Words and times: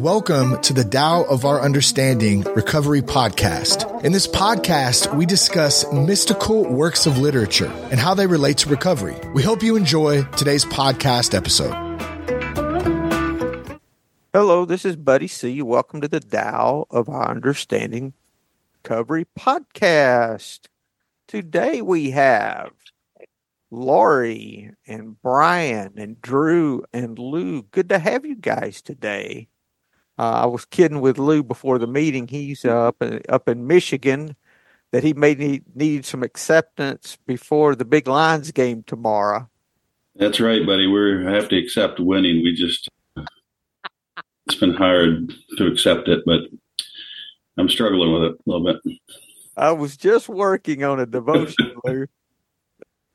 welcome 0.00 0.58
to 0.62 0.72
the 0.72 0.82
Tao 0.82 1.24
of 1.24 1.44
Our 1.44 1.60
Understanding 1.60 2.40
Recovery 2.54 3.02
Podcast. 3.02 4.02
In 4.02 4.12
this 4.12 4.26
podcast, 4.26 5.14
we 5.14 5.26
discuss 5.26 5.84
mystical 5.92 6.64
works 6.64 7.04
of 7.04 7.18
literature 7.18 7.70
and 7.90 8.00
how 8.00 8.14
they 8.14 8.26
relate 8.26 8.56
to 8.58 8.70
recovery. 8.70 9.14
We 9.34 9.42
hope 9.42 9.62
you 9.62 9.76
enjoy 9.76 10.22
today's 10.38 10.64
podcast 10.64 11.34
episode. 11.34 11.74
Hello, 14.32 14.64
this 14.64 14.86
is 14.86 14.96
Buddy 14.96 15.28
C. 15.28 15.60
Welcome 15.60 16.00
to 16.00 16.08
the 16.08 16.20
Tao 16.20 16.86
of 16.90 17.10
Our 17.10 17.30
Understanding 17.30 18.14
Recovery 18.82 19.26
Podcast. 19.38 20.60
Today 21.28 21.82
we 21.82 22.12
have 22.12 22.70
Lori 23.70 24.70
and 24.86 25.20
Brian 25.20 25.92
and 25.98 26.22
Drew 26.22 26.84
and 26.90 27.18
Lou. 27.18 27.64
Good 27.64 27.90
to 27.90 27.98
have 27.98 28.24
you 28.24 28.36
guys 28.36 28.80
today. 28.80 29.49
Uh, 30.20 30.42
I 30.42 30.46
was 30.46 30.66
kidding 30.66 31.00
with 31.00 31.18
Lou 31.18 31.42
before 31.42 31.78
the 31.78 31.86
meeting. 31.86 32.28
He's 32.28 32.66
uh, 32.66 32.88
up 32.88 33.00
in, 33.00 33.22
up 33.30 33.48
in 33.48 33.66
Michigan 33.66 34.36
that 34.90 35.02
he 35.02 35.14
may 35.14 35.34
need, 35.34 35.64
need 35.74 36.04
some 36.04 36.22
acceptance 36.22 37.16
before 37.26 37.74
the 37.74 37.86
big 37.86 38.06
Lions 38.06 38.52
game 38.52 38.82
tomorrow. 38.82 39.48
That's 40.16 40.38
right, 40.38 40.66
buddy. 40.66 40.86
We 40.86 41.24
have 41.24 41.48
to 41.48 41.56
accept 41.56 42.00
winning. 42.00 42.44
We 42.44 42.54
just 42.54 42.90
it's 44.46 44.56
been 44.56 44.74
hard 44.74 45.32
to 45.56 45.66
accept 45.66 46.06
it, 46.08 46.22
but 46.26 46.40
I'm 47.56 47.70
struggling 47.70 48.12
with 48.12 48.24
it 48.24 48.32
a 48.32 48.50
little 48.50 48.74
bit. 48.74 48.98
I 49.56 49.72
was 49.72 49.96
just 49.96 50.28
working 50.28 50.84
on 50.84 51.00
a 51.00 51.06
devotion, 51.06 51.76
Lou 51.84 52.06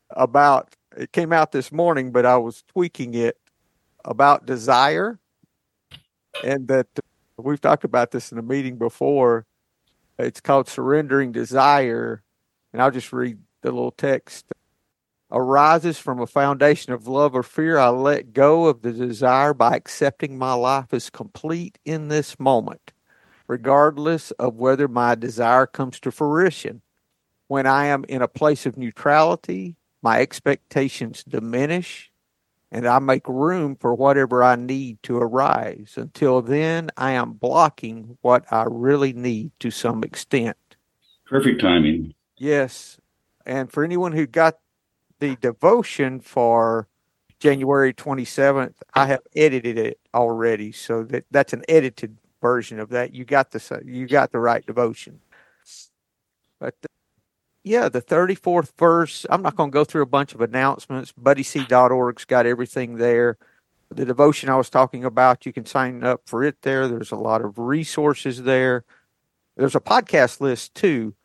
about 0.10 0.76
it 0.98 1.12
came 1.12 1.32
out 1.32 1.52
this 1.52 1.72
morning, 1.72 2.12
but 2.12 2.26
I 2.26 2.38
was 2.38 2.64
tweaking 2.64 3.14
it 3.14 3.38
about 4.06 4.48
desire, 4.48 5.20
and 6.44 6.68
that 6.68 6.88
uh, 6.98 7.02
we've 7.38 7.62
talked 7.62 7.84
about 7.84 8.12
this 8.12 8.32
in 8.32 8.38
a 8.38 8.42
meeting 8.44 8.78
before. 8.78 9.46
It's 10.18 10.42
called 10.42 10.68
surrendering 10.68 11.32
desire, 11.32 12.24
and 12.72 12.82
I'll 12.82 12.92
just 12.92 13.12
read 13.12 13.38
the 13.62 13.72
little 13.72 13.92
text. 13.92 14.46
Arises 15.32 15.98
from 15.98 16.22
a 16.22 16.28
foundation 16.28 16.94
of 16.94 17.08
love 17.08 17.36
or 17.36 17.44
fear. 17.44 17.78
I 17.78 17.90
let 17.90 18.32
go 18.32 18.68
of 18.68 18.82
the 18.82 18.94
desire 18.94 19.54
by 19.54 19.76
accepting 19.76 20.38
my 20.38 20.54
life 20.54 20.94
as 20.94 21.10
complete 21.10 21.78
in 21.84 22.08
this 22.08 22.40
moment, 22.40 22.94
regardless 23.48 24.32
of 24.32 24.56
whether 24.56 24.88
my 24.88 25.16
desire 25.16 25.66
comes 25.66 26.00
to 26.02 26.12
fruition. 26.12 26.82
When 27.48 27.66
I 27.66 27.88
am 27.88 28.06
in 28.08 28.22
a 28.22 28.28
place 28.28 28.66
of 28.66 28.78
neutrality, 28.78 29.76
my 30.02 30.22
expectations 30.22 31.24
diminish 31.24 32.12
and 32.76 32.86
I 32.86 33.00
make 33.00 33.26
room 33.30 33.78
for 33.78 33.96
whatever 33.96 34.44
I 34.44 34.58
need 34.58 35.02
to 35.04 35.16
arise. 35.16 35.94
Until 35.96 36.42
then, 36.42 36.90
I 36.98 37.12
am 37.12 37.32
blocking 37.32 38.18
what 38.20 38.44
I 38.52 38.66
really 38.70 39.14
need 39.14 39.52
to 39.62 39.72
some 39.72 40.04
extent. 40.04 40.58
Perfect 41.26 41.62
timing. 41.62 42.14
Yes. 42.38 42.98
And 43.46 43.72
for 43.72 43.86
anyone 43.86 44.12
who 44.12 44.28
got 44.28 44.60
the 45.22 45.38
devotion 45.38 46.20
for 46.20 46.90
January 47.40 47.94
27th, 47.94 48.76
I 48.94 49.06
have 49.06 49.22
edited 49.34 49.78
it 49.78 49.98
already. 50.14 50.74
So 50.74 51.06
that 51.06 51.24
that's 51.32 51.54
an 51.54 51.64
edited 51.70 52.18
version 52.42 52.82
of 52.82 52.90
that. 52.90 53.14
You 53.14 53.24
got 53.24 53.52
the 53.52 53.82
you 53.86 54.06
got 54.06 54.34
the 54.34 54.40
right 54.40 54.66
devotion. 54.66 55.22
But 56.60 56.76
yeah, 57.66 57.90
the 57.90 58.02
34th 58.02 58.78
verse. 58.78 59.26
I'm 59.28 59.42
not 59.42 59.56
going 59.56 59.72
to 59.72 59.74
go 59.74 59.84
through 59.84 60.04
a 60.04 60.08
bunch 60.08 60.36
of 60.36 60.42
announcements. 60.42 61.12
BuddyC.org's 61.14 62.26
got 62.26 62.46
everything 62.46 62.98
there. 62.98 63.40
The 63.90 64.06
devotion 64.06 64.50
I 64.50 64.56
was 64.56 64.70
talking 64.70 65.04
about, 65.04 65.48
you 65.48 65.52
can 65.52 65.66
sign 65.66 66.04
up 66.04 66.22
for 66.28 66.44
it 66.44 66.62
there. 66.62 66.88
There's 66.88 67.12
a 67.12 67.16
lot 67.16 67.44
of 67.44 67.58
resources 67.58 68.44
there. 68.44 68.86
There's 69.58 69.74
a 69.74 69.80
podcast 69.80 70.42
list 70.42 70.76
too. 70.76 71.16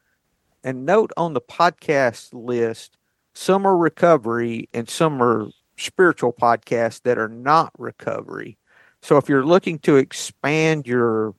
And 0.64 0.86
note 0.86 1.12
on 1.18 1.34
the 1.34 1.42
podcast 1.42 2.30
list, 2.32 2.96
some 3.34 3.66
are 3.66 3.76
recovery 3.76 4.70
and 4.72 4.88
some 4.88 5.22
are 5.22 5.48
spiritual 5.76 6.32
podcasts 6.32 7.02
that 7.02 7.18
are 7.18 7.28
not 7.28 7.70
recovery. 7.76 8.56
So 9.02 9.18
if 9.18 9.28
you're 9.28 9.44
looking 9.44 9.78
to 9.80 9.96
expand 9.96 10.86
your 10.86 11.34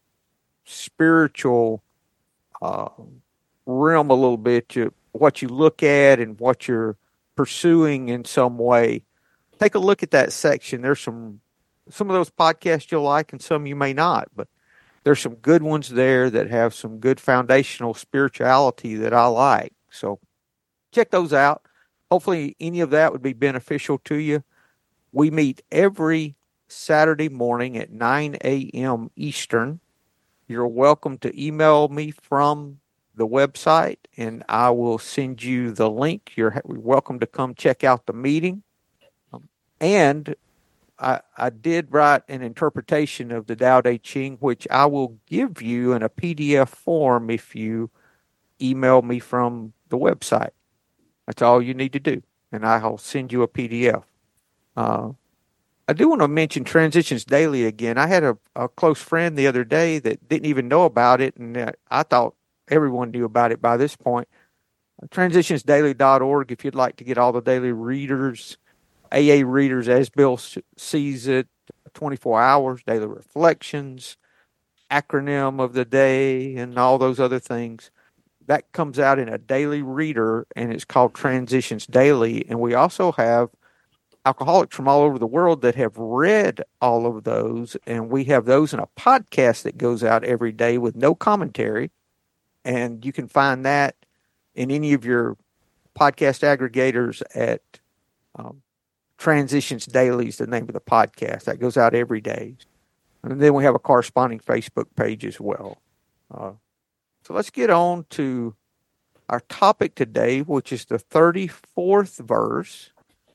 spiritual 0.65 1.81
uh, 2.61 2.89
realm 3.71 4.09
a 4.09 4.15
little 4.15 4.37
bit, 4.37 4.75
what 5.11 5.41
you 5.41 5.47
look 5.47 5.83
at 5.83 6.19
and 6.19 6.39
what 6.39 6.67
you're 6.67 6.97
pursuing 7.35 8.09
in 8.09 8.25
some 8.25 8.57
way, 8.57 9.03
take 9.59 9.75
a 9.75 9.79
look 9.79 10.03
at 10.03 10.11
that 10.11 10.33
section. 10.33 10.81
There's 10.81 10.99
some 10.99 11.41
some 11.89 12.09
of 12.09 12.13
those 12.13 12.29
podcasts 12.29 12.91
you'll 12.91 13.03
like 13.03 13.33
and 13.33 13.41
some 13.41 13.65
you 13.65 13.75
may 13.75 13.93
not, 13.93 14.29
but 14.35 14.47
there's 15.03 15.19
some 15.19 15.35
good 15.35 15.63
ones 15.63 15.89
there 15.89 16.29
that 16.29 16.49
have 16.49 16.73
some 16.73 16.99
good 16.99 17.19
foundational 17.19 17.93
spirituality 17.93 18.95
that 18.95 19.13
I 19.13 19.25
like. 19.25 19.73
So 19.89 20.19
check 20.91 21.09
those 21.09 21.33
out. 21.33 21.63
Hopefully 22.11 22.55
any 22.59 22.81
of 22.81 22.91
that 22.91 23.11
would 23.11 23.21
be 23.21 23.33
beneficial 23.33 23.97
to 24.05 24.15
you. 24.15 24.43
We 25.11 25.31
meet 25.31 25.61
every 25.71 26.35
Saturday 26.67 27.29
morning 27.29 27.77
at 27.77 27.91
9 27.91 28.37
a.m. 28.43 29.11
Eastern. 29.15 29.79
You're 30.47 30.67
welcome 30.67 31.17
to 31.19 31.41
email 31.43 31.87
me 31.87 32.11
from 32.11 32.80
the 33.21 33.27
website 33.27 33.97
and 34.17 34.43
I 34.49 34.71
will 34.71 34.97
send 34.97 35.43
you 35.43 35.71
the 35.71 35.91
link. 35.91 36.31
You're 36.35 36.59
welcome 36.65 37.19
to 37.19 37.27
come 37.27 37.53
check 37.53 37.83
out 37.83 38.07
the 38.07 38.13
meeting. 38.13 38.63
Um, 39.31 39.47
and 39.79 40.35
I, 40.97 41.19
I 41.37 41.51
did 41.51 41.93
write 41.93 42.23
an 42.27 42.41
interpretation 42.41 43.31
of 43.31 43.45
the 43.45 43.55
Tao 43.55 43.81
Te 43.81 43.99
Ching, 43.99 44.37
which 44.39 44.67
I 44.71 44.87
will 44.87 45.19
give 45.27 45.61
you 45.61 45.93
in 45.93 46.01
a 46.01 46.09
PDF 46.09 46.69
form 46.69 47.29
if 47.29 47.55
you 47.55 47.91
email 48.59 49.03
me 49.03 49.19
from 49.19 49.73
the 49.89 49.99
website. 49.99 50.51
That's 51.27 51.43
all 51.43 51.61
you 51.61 51.75
need 51.75 51.93
to 51.93 51.99
do. 51.99 52.23
And 52.51 52.65
I'll 52.65 52.97
send 52.97 53.31
you 53.31 53.43
a 53.43 53.47
PDF. 53.47 54.03
Uh, 54.75 55.11
I 55.87 55.93
do 55.93 56.09
want 56.09 56.21
to 56.21 56.27
mention 56.27 56.63
Transitions 56.63 57.23
Daily 57.23 57.65
again. 57.65 57.99
I 57.99 58.07
had 58.07 58.23
a, 58.23 58.35
a 58.55 58.67
close 58.67 58.99
friend 58.99 59.37
the 59.37 59.45
other 59.45 59.63
day 59.63 59.99
that 59.99 60.27
didn't 60.27 60.47
even 60.47 60.67
know 60.67 60.85
about 60.85 61.21
it, 61.21 61.35
and 61.37 61.71
I 61.91 62.01
thought 62.01 62.33
everyone 62.71 63.11
knew 63.11 63.25
about 63.25 63.51
it 63.51 63.61
by 63.61 63.77
this 63.77 63.95
point. 63.95 64.27
Transitionsdaily.org 65.09 66.51
if 66.51 66.63
you'd 66.63 66.75
like 66.75 66.95
to 66.95 67.03
get 67.03 67.17
all 67.17 67.31
the 67.31 67.41
daily 67.41 67.71
readers, 67.71 68.57
AA 69.11 69.41
readers 69.43 69.89
as 69.89 70.09
Bill 70.09 70.39
sees 70.77 71.27
it, 71.27 71.47
24 71.93 72.41
hours, 72.41 72.81
daily 72.85 73.07
reflections, 73.07 74.17
acronym 74.89 75.59
of 75.59 75.73
the 75.73 75.85
day, 75.85 76.55
and 76.55 76.77
all 76.77 76.97
those 76.97 77.19
other 77.19 77.39
things. 77.39 77.91
That 78.47 78.71
comes 78.71 78.99
out 78.99 79.19
in 79.19 79.29
a 79.29 79.37
daily 79.37 79.81
reader 79.81 80.47
and 80.55 80.71
it's 80.71 80.85
called 80.85 81.13
Transitions 81.13 81.85
Daily. 81.85 82.45
And 82.49 82.59
we 82.59 82.73
also 82.73 83.11
have 83.13 83.49
alcoholics 84.25 84.75
from 84.75 84.87
all 84.87 85.01
over 85.01 85.17
the 85.17 85.27
world 85.27 85.61
that 85.61 85.75
have 85.75 85.97
read 85.97 86.61
all 86.81 87.05
of 87.07 87.23
those. 87.23 87.77
And 87.87 88.09
we 88.09 88.25
have 88.25 88.45
those 88.45 88.73
in 88.73 88.79
a 88.79 88.87
podcast 88.99 89.63
that 89.63 89.77
goes 89.77 90.03
out 90.03 90.23
every 90.23 90.51
day 90.51 90.77
with 90.77 90.95
no 90.95 91.15
commentary 91.15 91.91
and 92.63 93.05
you 93.05 93.11
can 93.11 93.27
find 93.27 93.65
that 93.65 93.95
in 94.55 94.71
any 94.71 94.93
of 94.93 95.05
your 95.05 95.37
podcast 95.97 96.41
aggregators 96.43 97.21
at 97.35 97.61
um, 98.35 98.61
Transitions 99.17 99.85
Daily 99.85 100.27
is 100.27 100.37
the 100.37 100.47
name 100.47 100.63
of 100.63 100.73
the 100.73 100.79
podcast 100.79 101.43
that 101.43 101.59
goes 101.59 101.77
out 101.77 101.93
every 101.93 102.21
day. 102.21 102.55
And 103.23 103.39
then 103.39 103.53
we 103.53 103.63
have 103.63 103.75
a 103.75 103.79
corresponding 103.79 104.39
Facebook 104.39 104.87
page 104.95 105.25
as 105.25 105.39
well. 105.39 105.77
Uh, 106.33 106.53
so 107.23 107.33
let's 107.33 107.51
get 107.51 107.69
on 107.69 108.05
to 108.11 108.55
our 109.29 109.41
topic 109.41 109.95
today, 109.95 110.41
which 110.41 110.73
is 110.73 110.85
the 110.85 110.97
34th 110.97 112.25
verse 112.25 112.91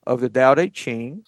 of 0.06 0.20
the 0.20 0.28
Tao 0.28 0.54
Te 0.54 0.70
Ching. 0.70 1.24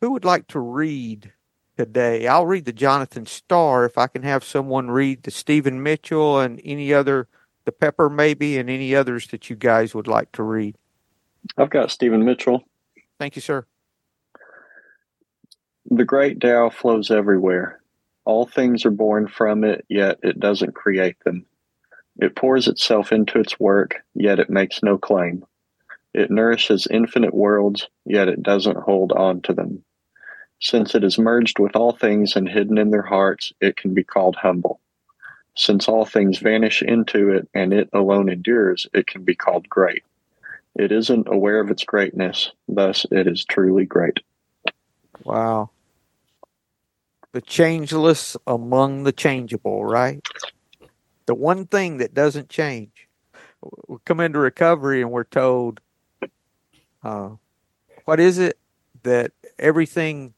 Who 0.00 0.12
would 0.12 0.24
like 0.24 0.46
to 0.48 0.60
read 0.60 1.32
today. 1.78 2.26
I'll 2.26 2.44
read 2.44 2.64
the 2.64 2.72
Jonathan 2.72 3.24
Star 3.24 3.84
if 3.84 3.96
I 3.96 4.08
can 4.08 4.24
have 4.24 4.42
someone 4.42 4.90
read 4.90 5.22
the 5.22 5.30
Stephen 5.30 5.80
Mitchell 5.80 6.40
and 6.40 6.60
any 6.64 6.92
other, 6.92 7.28
the 7.66 7.70
Pepper 7.70 8.10
maybe, 8.10 8.58
and 8.58 8.68
any 8.68 8.96
others 8.96 9.28
that 9.28 9.48
you 9.48 9.54
guys 9.54 9.94
would 9.94 10.08
like 10.08 10.32
to 10.32 10.42
read. 10.42 10.74
I've 11.56 11.70
got 11.70 11.92
Stephen 11.92 12.24
Mitchell. 12.24 12.64
Thank 13.20 13.36
you, 13.36 13.42
sir. 13.42 13.64
The 15.88 16.04
great 16.04 16.40
Tao 16.40 16.68
flows 16.68 17.12
everywhere. 17.12 17.80
All 18.24 18.44
things 18.44 18.84
are 18.84 18.90
born 18.90 19.28
from 19.28 19.62
it, 19.62 19.84
yet 19.88 20.18
it 20.24 20.40
doesn't 20.40 20.74
create 20.74 21.16
them. 21.24 21.46
It 22.16 22.34
pours 22.34 22.66
itself 22.66 23.12
into 23.12 23.38
its 23.38 23.60
work, 23.60 24.02
yet 24.14 24.40
it 24.40 24.50
makes 24.50 24.82
no 24.82 24.98
claim. 24.98 25.46
It 26.12 26.32
nourishes 26.32 26.88
infinite 26.90 27.32
worlds, 27.32 27.86
yet 28.04 28.26
it 28.26 28.42
doesn't 28.42 28.78
hold 28.78 29.12
on 29.12 29.42
to 29.42 29.52
them. 29.52 29.84
Since 30.60 30.94
it 30.94 31.04
is 31.04 31.18
merged 31.18 31.58
with 31.58 31.76
all 31.76 31.92
things 31.92 32.36
and 32.36 32.48
hidden 32.48 32.78
in 32.78 32.90
their 32.90 33.02
hearts, 33.02 33.52
it 33.60 33.76
can 33.76 33.94
be 33.94 34.04
called 34.04 34.36
humble. 34.36 34.80
Since 35.54 35.88
all 35.88 36.04
things 36.04 36.38
vanish 36.38 36.82
into 36.82 37.30
it 37.30 37.48
and 37.54 37.72
it 37.72 37.88
alone 37.92 38.28
endures, 38.28 38.86
it 38.94 39.06
can 39.06 39.24
be 39.24 39.34
called 39.34 39.68
great. 39.68 40.04
It 40.76 40.92
isn't 40.92 41.28
aware 41.28 41.60
of 41.60 41.70
its 41.70 41.84
greatness, 41.84 42.52
thus, 42.68 43.06
it 43.10 43.26
is 43.26 43.44
truly 43.44 43.84
great. 43.84 44.20
Wow. 45.24 45.70
the 47.32 47.40
changeless 47.42 48.36
among 48.46 49.04
the 49.04 49.12
changeable, 49.12 49.84
right? 49.84 50.20
The 51.26 51.34
one 51.34 51.66
thing 51.66 51.98
that 51.98 52.14
doesn't 52.14 52.48
change. 52.48 53.08
We 53.88 53.98
come 54.04 54.20
into 54.20 54.38
recovery 54.38 55.02
and 55.02 55.10
we're 55.10 55.24
told, 55.24 55.80
uh, 57.02 57.30
what 58.04 58.20
is 58.20 58.38
it 58.38 58.58
that 59.02 59.32
everything, 59.58 60.34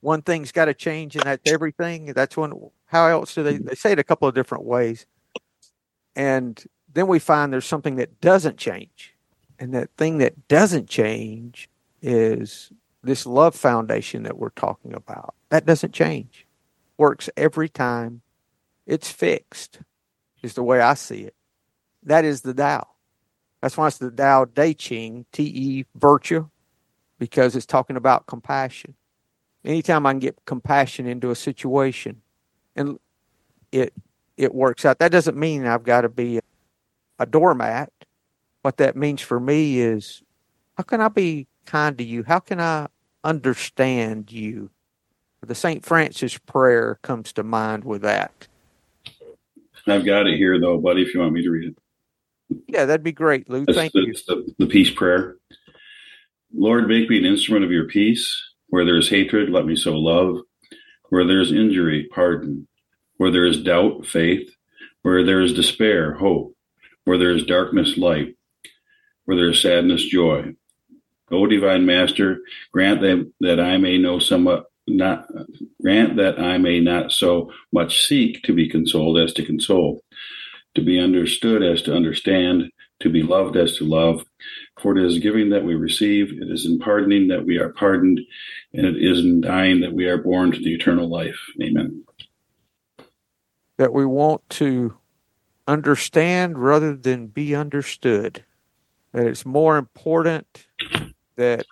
one 0.00 0.22
thing's 0.22 0.52
got 0.52 0.66
to 0.66 0.74
change 0.74 1.16
and 1.16 1.24
that's 1.24 1.50
everything? 1.50 2.06
That's 2.06 2.36
when, 2.36 2.52
how 2.86 3.06
else 3.06 3.34
do 3.34 3.42
they, 3.42 3.58
they 3.58 3.74
say 3.74 3.92
it 3.92 3.98
a 3.98 4.04
couple 4.04 4.28
of 4.28 4.34
different 4.34 4.64
ways. 4.64 5.06
And 6.16 6.62
then 6.92 7.06
we 7.06 7.18
find 7.18 7.52
there's 7.52 7.66
something 7.66 7.96
that 7.96 8.20
doesn't 8.20 8.56
change. 8.56 9.14
And 9.58 9.74
that 9.74 9.90
thing 9.96 10.18
that 10.18 10.48
doesn't 10.48 10.88
change 10.88 11.68
is 12.02 12.72
this 13.02 13.26
love 13.26 13.54
foundation 13.54 14.22
that 14.22 14.38
we're 14.38 14.50
talking 14.50 14.94
about. 14.94 15.34
That 15.50 15.66
doesn't 15.66 15.92
change. 15.92 16.46
Works 16.96 17.28
every 17.36 17.68
time. 17.68 18.22
It's 18.86 19.10
fixed, 19.10 19.80
is 20.42 20.54
the 20.54 20.62
way 20.62 20.80
I 20.80 20.94
see 20.94 21.20
it. 21.20 21.34
That 22.02 22.24
is 22.24 22.40
the 22.40 22.54
Tao. 22.54 22.88
That's 23.60 23.76
why 23.76 23.86
it's 23.86 23.98
the 23.98 24.10
Tao 24.10 24.46
Te 24.46 24.74
Ching, 24.74 25.26
T 25.30 25.42
E 25.44 25.86
virtue, 25.94 26.48
because 27.18 27.54
it's 27.54 27.66
talking 27.66 27.96
about 27.96 28.26
compassion. 28.26 28.94
Anytime 29.64 30.06
I 30.06 30.12
can 30.12 30.20
get 30.20 30.38
compassion 30.46 31.06
into 31.06 31.30
a 31.30 31.36
situation 31.36 32.22
and 32.76 32.98
it 33.72 33.92
it 34.36 34.54
works 34.54 34.84
out. 34.84 34.98
That 34.98 35.12
doesn't 35.12 35.36
mean 35.36 35.66
I've 35.66 35.84
got 35.84 36.00
to 36.02 36.08
be 36.08 36.38
a, 36.38 36.42
a 37.18 37.26
doormat. 37.26 37.92
What 38.62 38.78
that 38.78 38.96
means 38.96 39.20
for 39.20 39.38
me 39.38 39.80
is 39.80 40.22
how 40.76 40.82
can 40.82 41.00
I 41.00 41.08
be 41.08 41.46
kind 41.66 41.98
to 41.98 42.04
you? 42.04 42.22
How 42.22 42.38
can 42.38 42.60
I 42.60 42.88
understand 43.22 44.32
you? 44.32 44.70
The 45.42 45.54
St. 45.54 45.84
Francis 45.84 46.36
prayer 46.38 46.98
comes 47.02 47.32
to 47.34 47.42
mind 47.42 47.84
with 47.84 48.02
that. 48.02 48.48
I've 49.86 50.04
got 50.04 50.26
it 50.26 50.36
here, 50.36 50.60
though, 50.60 50.78
buddy, 50.78 51.02
if 51.02 51.14
you 51.14 51.20
want 51.20 51.32
me 51.32 51.42
to 51.42 51.50
read 51.50 51.70
it. 51.70 52.62
Yeah, 52.66 52.84
that'd 52.84 53.02
be 53.02 53.12
great, 53.12 53.48
Lou. 53.48 53.64
That's 53.64 53.76
Thank 53.76 53.92
the, 53.92 54.00
you. 54.00 54.14
The, 54.26 54.54
the 54.58 54.66
peace 54.66 54.90
prayer. 54.90 55.36
Lord, 56.52 56.88
make 56.88 57.08
me 57.08 57.18
an 57.18 57.24
instrument 57.24 57.64
of 57.64 57.70
your 57.70 57.86
peace. 57.86 58.49
Where 58.70 58.84
there 58.84 58.96
is 58.96 59.08
hatred, 59.08 59.50
let 59.50 59.66
me 59.66 59.76
sow 59.76 59.96
love. 59.96 60.40
Where 61.10 61.26
there 61.26 61.40
is 61.40 61.52
injury, 61.52 62.08
pardon. 62.10 62.66
Where 63.16 63.30
there 63.30 63.44
is 63.44 63.62
doubt, 63.62 64.06
faith. 64.06 64.50
Where 65.02 65.24
there 65.24 65.40
is 65.40 65.52
despair, 65.52 66.14
hope. 66.14 66.56
Where 67.04 67.18
there 67.18 67.32
is 67.32 67.44
darkness, 67.44 67.96
light. 67.96 68.36
Where 69.24 69.36
there 69.36 69.50
is 69.50 69.60
sadness, 69.60 70.04
joy. 70.04 70.54
O 71.30 71.46
divine 71.46 71.86
master, 71.86 72.40
grant 72.72 73.00
that, 73.02 73.30
that 73.40 73.60
I 73.60 73.76
may 73.76 73.98
know 73.98 74.18
somewhat 74.18 74.66
not 74.86 75.26
grant 75.80 76.16
that 76.16 76.38
I 76.38 76.58
may 76.58 76.80
not 76.80 77.12
so 77.12 77.52
much 77.72 78.06
seek 78.06 78.42
to 78.42 78.52
be 78.52 78.68
consoled 78.68 79.18
as 79.18 79.32
to 79.34 79.44
console, 79.44 80.02
to 80.74 80.82
be 80.82 80.98
understood 80.98 81.62
as 81.62 81.82
to 81.82 81.94
understand, 81.94 82.70
to 83.00 83.10
be 83.10 83.22
loved 83.22 83.56
as 83.56 83.76
to 83.76 83.84
love. 83.84 84.24
For 84.78 84.96
it 84.96 85.04
is 85.04 85.18
giving 85.18 85.50
that 85.50 85.64
we 85.64 85.74
receive, 85.74 86.32
it 86.40 86.50
is 86.50 86.66
in 86.66 86.78
pardoning 86.78 87.28
that 87.28 87.44
we 87.44 87.58
are 87.58 87.70
pardoned, 87.70 88.20
and 88.72 88.86
it 88.86 88.96
is 88.96 89.20
in 89.20 89.40
dying 89.40 89.80
that 89.80 89.92
we 89.92 90.06
are 90.06 90.18
born 90.18 90.52
to 90.52 90.58
the 90.58 90.74
eternal 90.74 91.08
life. 91.08 91.38
Amen. 91.62 92.04
That 93.78 93.92
we 93.92 94.06
want 94.06 94.48
to 94.50 94.96
understand 95.66 96.58
rather 96.58 96.94
than 96.94 97.26
be 97.26 97.54
understood. 97.54 98.44
That 99.12 99.26
it's 99.26 99.46
more 99.46 99.76
important 99.76 100.66
that 101.36 101.66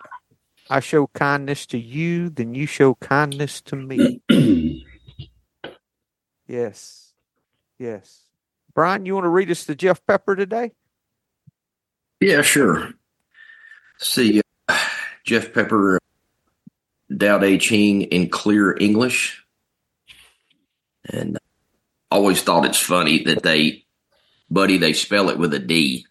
I 0.69 0.79
show 0.79 1.07
kindness 1.07 1.65
to 1.67 1.77
you 1.77 2.29
than 2.29 2.53
you 2.53 2.65
show 2.65 2.95
kindness 2.95 3.61
to 3.61 3.75
me. 3.75 4.21
yes. 6.47 7.13
Yes. 7.77 8.23
Brian, 8.73 9.05
you 9.05 9.15
want 9.15 9.25
to 9.25 9.29
read 9.29 9.49
us 9.49 9.65
the 9.65 9.75
Jeff 9.75 10.05
Pepper 10.05 10.35
today? 10.35 10.73
Yeah, 12.19 12.41
sure. 12.41 12.93
See, 13.97 14.41
uh, 14.67 14.79
Jeff 15.23 15.53
Pepper, 15.53 15.99
Dao 17.11 17.39
De 17.39 17.57
Ching 17.57 18.03
in 18.03 18.29
clear 18.29 18.75
English. 18.79 19.43
And 21.05 21.37
I 22.11 22.15
always 22.15 22.41
thought 22.41 22.65
it's 22.65 22.79
funny 22.79 23.23
that 23.23 23.43
they, 23.43 23.85
buddy, 24.49 24.77
they 24.77 24.93
spell 24.93 25.29
it 25.29 25.37
with 25.37 25.53
a 25.53 25.59
D. 25.59 26.05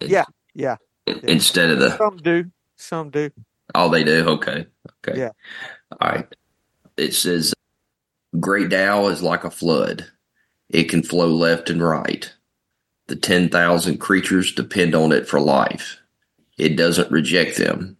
Yeah, 0.00 0.24
yeah. 0.54 0.76
Instead 1.06 1.70
of 1.70 1.78
the. 1.78 1.96
Some 1.96 2.16
do. 2.18 2.50
Some 2.76 3.10
do. 3.10 3.30
Oh, 3.74 3.88
they 3.88 4.04
do? 4.04 4.28
Okay. 4.28 4.66
Okay. 5.06 5.18
Yeah. 5.18 5.30
All 6.00 6.10
right. 6.10 6.26
It 6.96 7.14
says, 7.14 7.54
Great 8.38 8.70
Tao 8.70 9.08
is 9.08 9.22
like 9.22 9.44
a 9.44 9.50
flood. 9.50 10.06
It 10.68 10.84
can 10.84 11.02
flow 11.02 11.28
left 11.28 11.70
and 11.70 11.82
right. 11.82 12.32
The 13.10 13.16
10,000 13.16 13.98
creatures 13.98 14.52
depend 14.52 14.94
on 14.94 15.10
it 15.10 15.26
for 15.26 15.40
life. 15.40 15.98
It 16.56 16.76
doesn't 16.76 17.10
reject 17.10 17.56
them. 17.56 17.96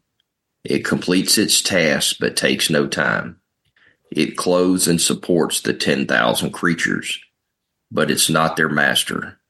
It 0.62 0.84
completes 0.84 1.36
its 1.36 1.60
task 1.60 2.18
but 2.20 2.36
takes 2.36 2.70
no 2.70 2.86
time. 2.86 3.40
It 4.12 4.36
clothes 4.36 4.86
and 4.86 5.00
supports 5.00 5.62
the 5.62 5.74
10,000 5.74 6.52
creatures, 6.52 7.18
but 7.90 8.08
it's 8.08 8.30
not 8.30 8.56
their 8.56 8.68
master. 8.68 9.40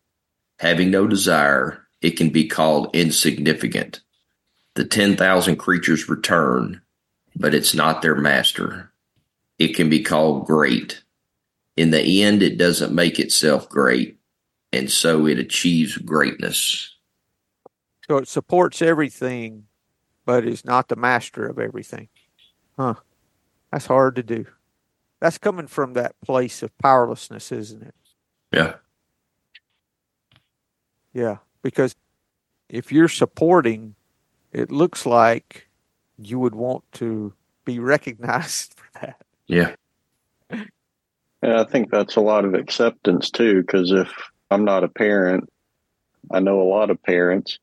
Having 0.60 0.92
no 0.92 1.06
desire, 1.06 1.86
it 2.00 2.12
can 2.12 2.30
be 2.30 2.48
called 2.48 2.96
insignificant. 2.96 4.00
The 4.76 4.86
10,000 4.86 5.56
creatures 5.56 6.08
return, 6.08 6.80
but 7.36 7.52
it's 7.52 7.74
not 7.74 8.00
their 8.00 8.16
master. 8.16 8.90
It 9.58 9.76
can 9.76 9.90
be 9.90 10.02
called 10.02 10.46
great. 10.46 11.02
In 11.76 11.90
the 11.90 12.22
end, 12.22 12.42
it 12.42 12.56
doesn't 12.56 12.94
make 12.94 13.18
itself 13.20 13.68
great, 13.68 14.19
and 14.72 14.90
so 14.90 15.26
it 15.26 15.38
achieves 15.38 15.96
greatness. 15.98 16.96
So 18.08 18.18
it 18.18 18.28
supports 18.28 18.82
everything, 18.82 19.66
but 20.24 20.44
is 20.44 20.64
not 20.64 20.88
the 20.88 20.96
master 20.96 21.46
of 21.46 21.58
everything. 21.58 22.08
Huh. 22.76 22.94
That's 23.70 23.86
hard 23.86 24.16
to 24.16 24.22
do. 24.22 24.46
That's 25.20 25.38
coming 25.38 25.66
from 25.66 25.92
that 25.94 26.18
place 26.20 26.62
of 26.62 26.76
powerlessness, 26.78 27.52
isn't 27.52 27.82
it? 27.82 27.94
Yeah. 28.52 28.74
Yeah. 31.12 31.36
Because 31.62 31.94
if 32.68 32.90
you're 32.90 33.08
supporting, 33.08 33.94
it 34.52 34.70
looks 34.70 35.06
like 35.06 35.68
you 36.18 36.38
would 36.38 36.54
want 36.54 36.84
to 36.92 37.32
be 37.64 37.78
recognized 37.78 38.74
for 38.76 39.00
that. 39.00 39.22
Yeah. 39.46 39.74
Yeah, 41.42 41.62
I 41.62 41.64
think 41.64 41.90
that's 41.90 42.16
a 42.16 42.20
lot 42.20 42.44
of 42.44 42.54
acceptance 42.54 43.30
too, 43.30 43.62
because 43.62 43.90
if 43.92 44.10
I'm 44.50 44.64
not 44.64 44.84
a 44.84 44.88
parent, 44.88 45.48
I 46.30 46.40
know 46.40 46.60
a 46.60 46.64
lot 46.64 46.90
of 46.90 47.02
parents, 47.02 47.58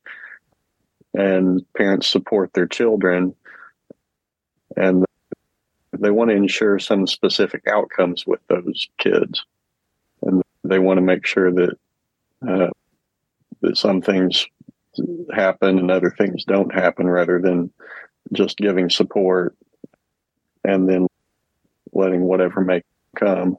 and 1.13 1.65
parents 1.73 2.07
support 2.07 2.53
their 2.53 2.67
children, 2.67 3.35
and 4.75 5.05
they 5.97 6.11
want 6.11 6.29
to 6.29 6.35
ensure 6.35 6.79
some 6.79 7.07
specific 7.07 7.63
outcomes 7.67 8.25
with 8.25 8.39
those 8.47 8.87
kids, 8.99 9.43
and 10.21 10.41
they 10.63 10.79
want 10.79 10.97
to 10.97 11.01
make 11.01 11.25
sure 11.25 11.51
that 11.51 11.77
uh, 12.47 12.69
that 13.61 13.77
some 13.77 14.01
things 14.01 14.45
happen 15.33 15.79
and 15.79 15.89
other 15.89 16.13
things 16.17 16.43
don't 16.45 16.73
happen, 16.73 17.07
rather 17.07 17.41
than 17.41 17.71
just 18.33 18.57
giving 18.57 18.89
support 18.89 19.55
and 20.63 20.87
then 20.87 21.07
letting 21.93 22.21
whatever 22.21 22.61
may 22.61 22.81
come. 23.15 23.57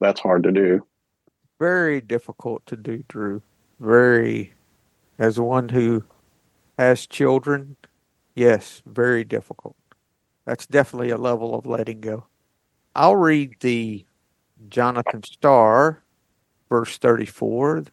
That's 0.00 0.20
hard 0.20 0.44
to 0.44 0.52
do. 0.52 0.86
Very 1.58 2.00
difficult 2.00 2.64
to 2.66 2.76
do, 2.76 3.04
Drew. 3.08 3.42
Very, 3.80 4.52
as 5.18 5.38
one 5.38 5.68
who 5.68 6.04
has 6.78 7.06
children, 7.06 7.76
yes, 8.34 8.82
very 8.86 9.24
difficult. 9.24 9.76
That's 10.44 10.66
definitely 10.66 11.10
a 11.10 11.16
level 11.16 11.54
of 11.54 11.66
letting 11.66 12.00
go. 12.00 12.26
I'll 12.94 13.16
read 13.16 13.56
the 13.60 14.04
Jonathan 14.68 15.22
Star, 15.22 16.02
verse 16.68 16.98
34. 16.98 17.84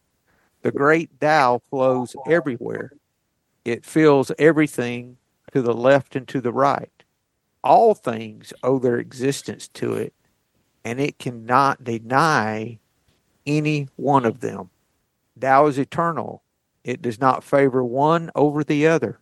The 0.62 0.72
great 0.72 1.20
Tao 1.20 1.62
flows 1.70 2.16
everywhere. 2.28 2.92
It 3.66 3.86
fills 3.86 4.32
everything 4.38 5.18
to 5.54 5.62
the 5.62 5.74
left 5.74 6.16
and 6.16 6.28
to 6.28 6.42
the 6.42 6.52
right. 6.52 6.92
All 7.64 7.94
things 7.94 8.54
owe 8.64 8.80
their 8.80 8.98
existence 8.98 9.68
to 9.70 9.94
it, 9.94 10.14
and 10.84 11.00
it 11.00 11.20
cannot 11.20 11.84
deny 11.84 12.80
any 13.46 13.88
one 13.96 14.26
of 14.26 14.40
them. 14.40 14.70
Tao 15.40 15.68
is 15.68 15.78
eternal. 15.78 16.44
It 16.84 17.02
does 17.02 17.20
not 17.20 17.44
favor 17.44 17.84
one 17.84 18.32
over 18.36 18.64
the 18.64 18.88
other. 18.88 19.20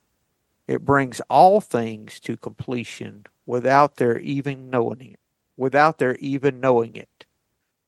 It 0.67 0.85
brings 0.85 1.19
all 1.29 1.61
things 1.61 2.19
to 2.21 2.37
completion 2.37 3.25
without 3.45 3.95
their 3.95 4.19
even 4.19 4.69
knowing 4.69 5.01
it. 5.01 5.19
Without 5.57 5.97
their 5.97 6.15
even 6.17 6.59
knowing 6.59 6.95
it. 6.95 7.25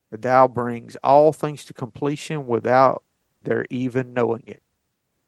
The 0.09 0.17
Tao 0.17 0.47
brings 0.47 0.97
all 0.97 1.31
things 1.31 1.63
to 1.65 1.73
completion 1.73 2.47
without 2.47 3.03
their 3.43 3.65
even 3.69 4.13
knowing 4.13 4.43
it. 4.45 4.61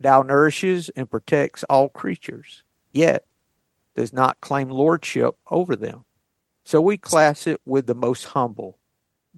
Tao 0.01 0.22
nourishes 0.24 0.89
and 0.89 1.10
protects 1.10 1.63
all 1.65 1.88
creatures, 1.88 2.63
yet 2.91 3.25
does 3.95 4.12
not 4.12 4.41
claim 4.41 4.69
lordship 4.69 5.36
over 5.50 5.75
them. 5.75 6.03
So 6.65 6.81
we 6.81 6.98
class 6.98 7.48
it 7.48 7.62
with 7.65 7.88
the 7.88 7.95
most 7.95 8.25
humble. 8.25 8.77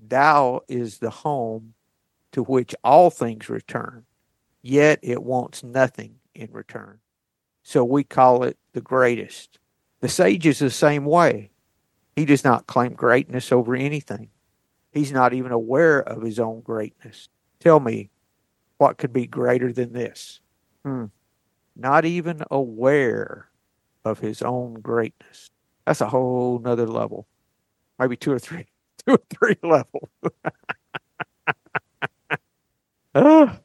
Tao 0.09 0.61
is 0.67 0.99
the 0.99 1.09
home 1.09 1.73
to 2.31 2.43
which 2.43 2.75
all 2.83 3.09
things 3.09 3.49
return, 3.49 4.05
yet 4.61 4.99
it 5.01 5.23
wants 5.23 5.63
nothing 5.63 6.15
in 6.33 6.51
return. 6.51 6.99
So 7.63 7.83
we 7.83 8.03
call 8.03 8.43
it 8.43 8.57
the 8.73 8.81
greatest. 8.81 9.59
The 10.01 10.09
sage 10.09 10.45
is 10.45 10.59
the 10.59 10.69
same 10.69 11.05
way. 11.05 11.51
He 12.15 12.25
does 12.25 12.43
not 12.43 12.67
claim 12.67 12.93
greatness 12.93 13.51
over 13.51 13.75
anything. 13.75 14.29
He's 14.91 15.11
not 15.11 15.33
even 15.33 15.51
aware 15.51 15.99
of 15.99 16.21
his 16.21 16.39
own 16.39 16.61
greatness. 16.61 17.27
Tell 17.59 17.79
me, 17.79 18.09
what 18.77 18.97
could 18.97 19.11
be 19.11 19.27
greater 19.27 19.73
than 19.73 19.93
this? 19.93 20.39
Hmm. 20.83 21.05
Not 21.75 22.05
even 22.05 22.43
aware 22.51 23.49
of 24.05 24.19
his 24.19 24.41
own 24.41 24.75
greatness. 24.75 25.49
That's 25.85 26.01
a 26.01 26.09
whole 26.09 26.59
nother 26.59 26.87
level. 26.87 27.27
Maybe 27.99 28.15
two 28.15 28.31
or 28.31 28.39
three, 28.39 28.67
two 29.07 29.13
or 29.13 29.21
three 29.29 29.57
level. 29.63 30.09
uh, 33.15 33.55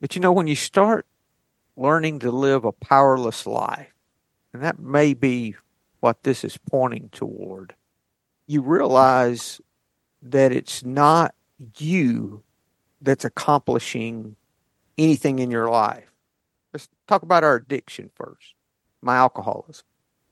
but 0.00 0.14
you 0.14 0.20
know, 0.20 0.32
when 0.32 0.46
you 0.46 0.56
start 0.56 1.06
learning 1.76 2.18
to 2.20 2.30
live 2.30 2.64
a 2.64 2.72
powerless 2.72 3.46
life, 3.46 3.92
and 4.52 4.62
that 4.62 4.78
may 4.78 5.14
be 5.14 5.56
what 6.00 6.22
this 6.22 6.44
is 6.44 6.58
pointing 6.58 7.08
toward, 7.10 7.74
you 8.46 8.62
realize 8.62 9.60
that 10.22 10.52
it's 10.52 10.84
not 10.84 11.34
you 11.78 12.42
that's 13.00 13.24
accomplishing 13.24 14.36
anything 14.98 15.38
in 15.38 15.50
your 15.50 15.68
life. 15.68 16.10
Let's 16.72 16.88
talk 17.06 17.22
about 17.22 17.44
our 17.44 17.56
addiction 17.56 18.10
first, 18.14 18.54
my 19.02 19.16
alcoholism. 19.16 19.84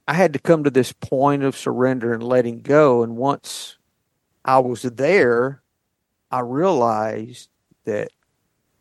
I 0.07 0.15
had 0.15 0.33
to 0.35 0.39
come 0.39 0.65
to 0.65 0.71
this 0.71 0.93
point 0.93 1.43
of 1.43 1.57
surrender 1.57 2.13
and 2.13 2.23
letting 2.23 2.61
go. 2.61 3.03
And 3.03 3.17
once 3.17 3.79
I 4.45 4.59
was 4.59 4.83
there, 4.83 5.63
I 6.31 6.41
realized 6.41 7.49
that 7.85 8.11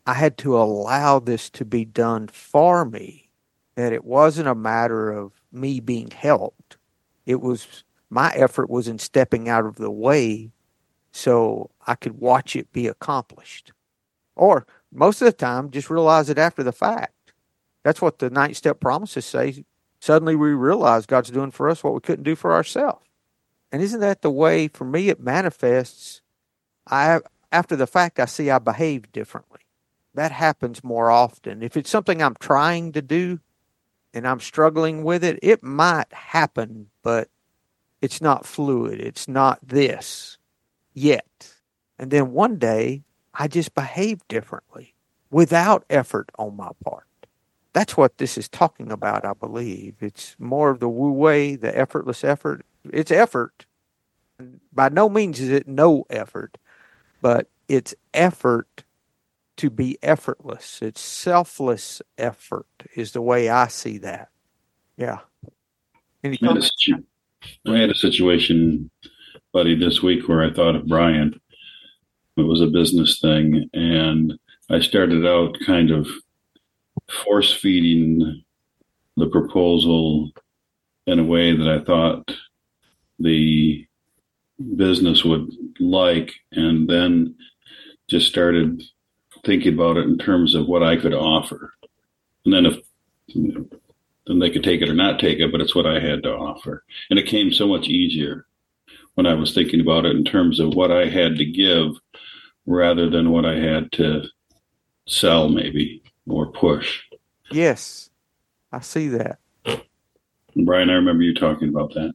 I 0.06 0.14
had 0.14 0.36
to 0.38 0.56
allow 0.56 1.18
this 1.18 1.48
to 1.50 1.64
be 1.64 1.84
done 1.84 2.28
for 2.28 2.84
me, 2.84 3.30
that 3.74 3.92
it 3.92 4.04
wasn't 4.04 4.48
a 4.48 4.54
matter 4.54 5.10
of 5.10 5.32
me 5.50 5.80
being 5.80 6.10
helped. 6.10 6.76
It 7.24 7.40
was 7.40 7.84
my 8.10 8.32
effort 8.34 8.68
was 8.68 8.86
in 8.86 8.98
stepping 8.98 9.48
out 9.48 9.64
of 9.64 9.76
the 9.76 9.90
way 9.90 10.52
so 11.12 11.70
I 11.86 11.94
could 11.94 12.18
watch 12.18 12.54
it 12.54 12.72
be 12.72 12.86
accomplished. 12.86 13.72
Or 14.36 14.66
most 14.92 15.22
of 15.22 15.26
the 15.26 15.32
time, 15.32 15.70
just 15.70 15.90
realize 15.90 16.28
it 16.28 16.38
after 16.38 16.62
the 16.62 16.72
fact. 16.72 17.32
That's 17.82 18.02
what 18.02 18.18
the 18.18 18.30
ninth 18.30 18.56
step 18.56 18.80
promises 18.80 19.24
say. 19.24 19.64
Suddenly 20.00 20.36
we 20.36 20.50
realize 20.50 21.06
God's 21.06 21.30
doing 21.30 21.50
for 21.50 21.68
us 21.68 21.82
what 21.82 21.94
we 21.94 22.00
couldn't 22.00 22.24
do 22.24 22.36
for 22.36 22.52
ourselves. 22.52 23.06
And 23.74 23.82
isn't 23.82 23.98
that 23.98 24.22
the 24.22 24.30
way 24.30 24.68
for 24.68 24.84
me 24.84 25.08
it 25.08 25.18
manifests? 25.18 26.22
I 26.86 27.18
after 27.50 27.74
the 27.74 27.88
fact 27.88 28.20
I 28.20 28.24
see 28.26 28.48
I 28.48 28.60
behave 28.60 29.10
differently. 29.10 29.62
That 30.14 30.30
happens 30.30 30.84
more 30.84 31.10
often. 31.10 31.60
If 31.60 31.76
it's 31.76 31.90
something 31.90 32.22
I'm 32.22 32.36
trying 32.38 32.92
to 32.92 33.02
do 33.02 33.40
and 34.12 34.28
I'm 34.28 34.38
struggling 34.38 35.02
with 35.02 35.24
it, 35.24 35.40
it 35.42 35.64
might 35.64 36.12
happen, 36.12 36.86
but 37.02 37.30
it's 38.00 38.20
not 38.20 38.46
fluid. 38.46 39.00
It's 39.00 39.26
not 39.26 39.58
this 39.60 40.38
yet. 40.92 41.56
And 41.98 42.12
then 42.12 42.30
one 42.30 42.58
day 42.58 43.02
I 43.34 43.48
just 43.48 43.74
behave 43.74 44.20
differently 44.28 44.94
without 45.32 45.84
effort 45.90 46.30
on 46.38 46.56
my 46.56 46.70
part. 46.84 47.08
That's 47.72 47.96
what 47.96 48.18
this 48.18 48.38
is 48.38 48.48
talking 48.48 48.92
about, 48.92 49.24
I 49.24 49.32
believe. 49.32 49.96
It's 49.98 50.36
more 50.38 50.70
of 50.70 50.78
the 50.78 50.88
wu 50.88 51.10
wei, 51.10 51.56
the 51.56 51.76
effortless 51.76 52.22
effort. 52.22 52.64
It's 52.92 53.10
effort. 53.10 53.66
By 54.72 54.88
no 54.88 55.08
means 55.08 55.40
is 55.40 55.50
it 55.50 55.68
no 55.68 56.04
effort, 56.10 56.58
but 57.22 57.48
it's 57.68 57.94
effort 58.12 58.84
to 59.56 59.70
be 59.70 59.98
effortless. 60.02 60.80
It's 60.82 61.00
selfless 61.00 62.02
effort, 62.18 62.66
is 62.94 63.12
the 63.12 63.22
way 63.22 63.48
I 63.48 63.68
see 63.68 63.98
that. 63.98 64.30
Yeah. 64.96 65.20
Any 66.22 66.36
comments? 66.36 66.72
I 67.66 67.76
had 67.78 67.90
a 67.90 67.94
situation, 67.94 68.90
buddy, 69.52 69.74
this 69.76 70.02
week 70.02 70.28
where 70.28 70.42
I 70.42 70.52
thought 70.52 70.76
of 70.76 70.88
Brian. 70.88 71.40
It 72.36 72.42
was 72.42 72.60
a 72.60 72.66
business 72.66 73.20
thing, 73.20 73.70
and 73.72 74.36
I 74.70 74.80
started 74.80 75.24
out 75.24 75.56
kind 75.64 75.90
of 75.90 76.08
force 77.24 77.52
feeding 77.52 78.42
the 79.16 79.28
proposal 79.28 80.32
in 81.06 81.18
a 81.20 81.24
way 81.24 81.54
that 81.56 81.68
I 81.68 81.78
thought 81.84 82.34
the 83.24 83.86
business 84.76 85.24
would 85.24 85.50
like, 85.80 86.32
and 86.52 86.88
then 86.88 87.34
just 88.08 88.28
started 88.28 88.82
thinking 89.44 89.74
about 89.74 89.96
it 89.96 90.06
in 90.06 90.18
terms 90.18 90.54
of 90.54 90.66
what 90.66 90.82
I 90.82 90.96
could 90.96 91.14
offer. 91.14 91.72
And 92.44 92.52
then 92.52 92.66
if 92.66 92.78
then 94.26 94.38
they 94.38 94.50
could 94.50 94.64
take 94.64 94.80
it 94.80 94.88
or 94.88 94.94
not 94.94 95.18
take 95.18 95.38
it, 95.38 95.50
but 95.50 95.60
it's 95.60 95.74
what 95.74 95.86
I 95.86 96.00
had 96.00 96.22
to 96.22 96.32
offer. 96.34 96.84
And 97.10 97.18
it 97.18 97.26
came 97.26 97.52
so 97.52 97.66
much 97.66 97.88
easier 97.88 98.46
when 99.14 99.26
I 99.26 99.34
was 99.34 99.54
thinking 99.54 99.80
about 99.80 100.06
it 100.06 100.16
in 100.16 100.24
terms 100.24 100.60
of 100.60 100.74
what 100.74 100.90
I 100.90 101.06
had 101.06 101.36
to 101.36 101.44
give 101.44 101.92
rather 102.66 103.10
than 103.10 103.30
what 103.30 103.44
I 103.44 103.58
had 103.58 103.92
to 103.92 104.24
sell, 105.06 105.48
maybe 105.48 106.02
or 106.26 106.46
push. 106.46 107.02
Yes, 107.50 108.10
I 108.72 108.80
see 108.80 109.08
that. 109.08 109.38
Brian, 110.56 110.90
I 110.90 110.94
remember 110.94 111.22
you 111.22 111.34
talking 111.34 111.68
about 111.68 111.92
that. 111.94 112.14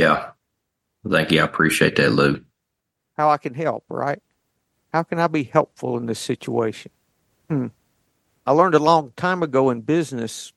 Yeah. 0.00 0.30
Thank 1.06 1.30
you. 1.30 1.42
I 1.42 1.44
appreciate 1.44 1.96
that, 1.96 2.12
Lou. 2.12 2.42
How 3.18 3.28
I 3.28 3.36
can 3.36 3.52
help, 3.52 3.84
right? 3.90 4.18
How 4.94 5.02
can 5.02 5.18
I 5.18 5.26
be 5.26 5.44
helpful 5.44 5.98
in 5.98 6.06
this 6.06 6.18
situation? 6.18 6.90
Hmm. 7.50 7.66
I 8.46 8.52
learned 8.52 8.74
a 8.74 8.78
long 8.78 9.12
time 9.16 9.42
ago 9.42 9.68
in 9.68 9.82
business 9.82 10.54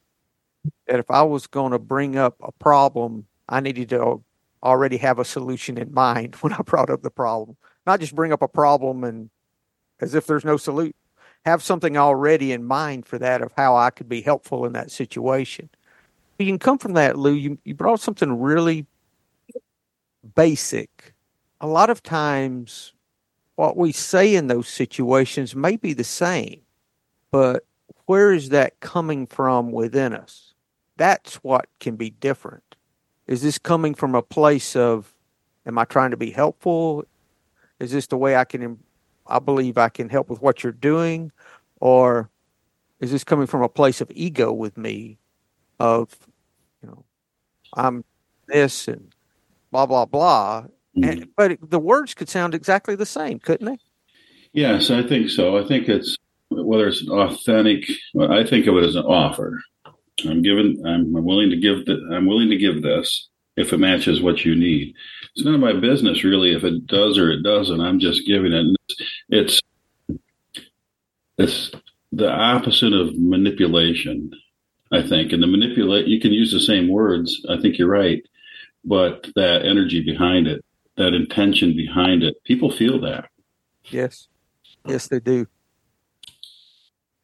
that 0.88 1.00
if 1.00 1.12
I 1.12 1.24
was 1.24 1.46
going 1.46 1.74
to 1.74 1.80
bring 1.80 2.16
up 2.16 2.38
a 2.42 2.54
problem, 2.54 3.26
I 3.50 3.60
needed 3.60 3.90
to 3.90 4.24
already 4.64 4.96
have 4.98 5.20
a 5.20 5.26
solution 5.26 5.78
in 5.78 5.94
mind 5.94 6.36
when 6.42 6.54
I 6.54 6.62
brought 6.62 6.90
up 6.90 7.02
the 7.02 7.12
problem. 7.12 7.58
Not 7.86 8.00
just 8.00 8.16
bring 8.16 8.32
up 8.32 8.42
a 8.42 8.48
problem 8.48 9.04
and 9.04 9.30
as 10.00 10.16
if 10.16 10.26
there's 10.26 10.46
no 10.46 10.56
solution. 10.56 10.94
Have 11.44 11.62
something 11.62 11.98
already 11.98 12.54
in 12.54 12.64
mind 12.64 13.06
for 13.06 13.20
that 13.20 13.42
of 13.42 13.52
how 13.58 13.76
I 13.76 13.90
could 13.90 14.08
be 14.08 14.22
helpful 14.22 14.66
in 14.66 14.72
that 14.72 14.90
situation. 14.90 15.70
You 16.40 16.46
can 16.46 16.60
come 16.60 16.78
from 16.78 16.94
that, 16.94 17.18
Lou. 17.18 17.34
You, 17.34 17.58
you 17.66 17.74
brought 17.74 18.00
something 18.00 18.40
really 18.40 18.86
basic. 20.36 21.13
A 21.62 21.68
lot 21.68 21.89
of 21.89 22.03
times, 22.03 22.94
what 23.56 23.77
we 23.77 23.92
say 23.92 24.36
in 24.36 24.48
those 24.48 24.68
situations 24.68 25.56
may 25.56 25.75
be 25.75 25.94
the 25.94 26.03
same, 26.03 26.62
but 27.32 27.65
where 28.06 28.34
is 28.34 28.50
that 28.50 28.80
coming 28.80 29.27
from 29.27 29.72
within 29.72 30.13
us? 30.13 30.53
That's 30.98 31.36
what 31.36 31.68
can 31.80 31.96
be 31.96 32.10
different. 32.10 32.75
Is 33.27 33.42
this 33.42 33.58
coming 33.58 33.94
from 33.94 34.15
a 34.15 34.22
place 34.22 34.75
of, 34.75 35.13
am 35.65 35.77
I 35.77 35.86
trying 35.86 36.12
to 36.12 36.18
be 36.18 36.32
helpful? 36.32 37.06
Is 37.80 37.92
this 37.92 38.08
the 38.08 38.18
way 38.18 38.36
I 38.36 38.44
can, 38.44 38.80
I 39.27 39.39
believe 39.39 39.77
I 39.77 39.89
can 39.89 40.10
help 40.10 40.30
with 40.30 40.42
what 40.42 40.63
you're 40.63 40.72
doing? 40.74 41.32
Or 41.80 42.30
is 43.00 43.12
this 43.12 43.24
coming 43.24 43.48
from 43.48 43.62
a 43.62 43.70
place 43.70 44.01
of 44.01 44.12
ego 44.13 44.51
with 44.51 44.77
me 44.77 45.18
of, 45.80 46.15
you 46.82 46.89
know, 46.89 47.06
I'm 47.74 48.03
this 48.48 48.88
and 48.88 49.12
blah, 49.74 49.86
blah, 49.86 50.06
blah. 50.06 50.62
Mm-hmm. 50.96 51.03
And, 51.03 51.27
but 51.36 51.58
the 51.62 51.80
words 51.80 52.13
could 52.13 52.30
sound 52.30 52.53
exactly 52.53 52.96
the 52.96 53.06
same, 53.06 53.39
couldn't 53.39 53.65
they? 53.65 53.77
Yes, 54.53 54.92
I 54.92 55.01
think 55.01 55.30
so. 55.32 55.58
I 55.58 55.68
think 55.68 55.89
it's 55.89 56.15
whether 56.50 56.88
it's 56.88 57.08
authentic. 57.10 57.89
I 58.20 58.44
think 58.46 58.68
of 58.68 58.77
it 58.77 58.84
as 58.84 58.96
an 58.96 59.03
offer. 59.03 59.60
I'm 60.25 60.44
given. 60.44 60.82
I'm 60.86 61.12
willing 61.12 61.50
to 61.50 61.58
give. 61.58 61.86
The, 61.86 62.10
I'm 62.13 62.27
willing 62.27 62.50
to 62.51 62.58
give 62.58 62.84
this 62.84 63.30
if 63.58 63.74
it 63.74 63.80
matches 63.80 64.22
what 64.22 64.46
you 64.46 64.56
need. 64.56 64.94
It's 65.36 65.44
none 65.44 65.56
of 65.56 65.60
my 65.60 65.74
business 65.74 66.24
really 66.24 66.53
if 66.56 66.63
it 66.63 66.86
does 66.86 67.18
or 67.18 67.32
it 67.32 67.42
doesn't. 67.42 67.82
I'm 67.82 68.00
just 68.00 68.27
giving 68.27 68.53
it. 68.53 68.77
It's 69.30 69.60
it's 71.39 71.72
the 72.12 72.30
opposite 72.30 72.94
of 72.94 73.18
manipulation. 73.18 74.32
I 74.92 75.01
think, 75.01 75.34
and 75.34 75.42
the 75.42 75.48
manipulate. 75.48 76.06
You 76.06 76.22
can 76.22 76.32
use 76.32 76.51
the 76.51 76.60
same 76.60 76.88
words. 76.88 77.44
I 77.50 77.60
think 77.60 77.80
you're 77.80 77.89
right, 77.89 78.24
but 78.86 79.28
that 79.36 79.66
energy 79.66 80.02
behind 80.02 80.48
it, 80.48 80.63
that 80.98 81.13
intention 81.13 81.75
behind 81.75 82.24
it, 82.24 82.36
people 82.44 82.72
feel 82.72 83.00
that. 83.02 83.30
Yes, 83.86 84.28
yes, 84.86 85.08
they 85.08 85.20
do. 85.20 85.48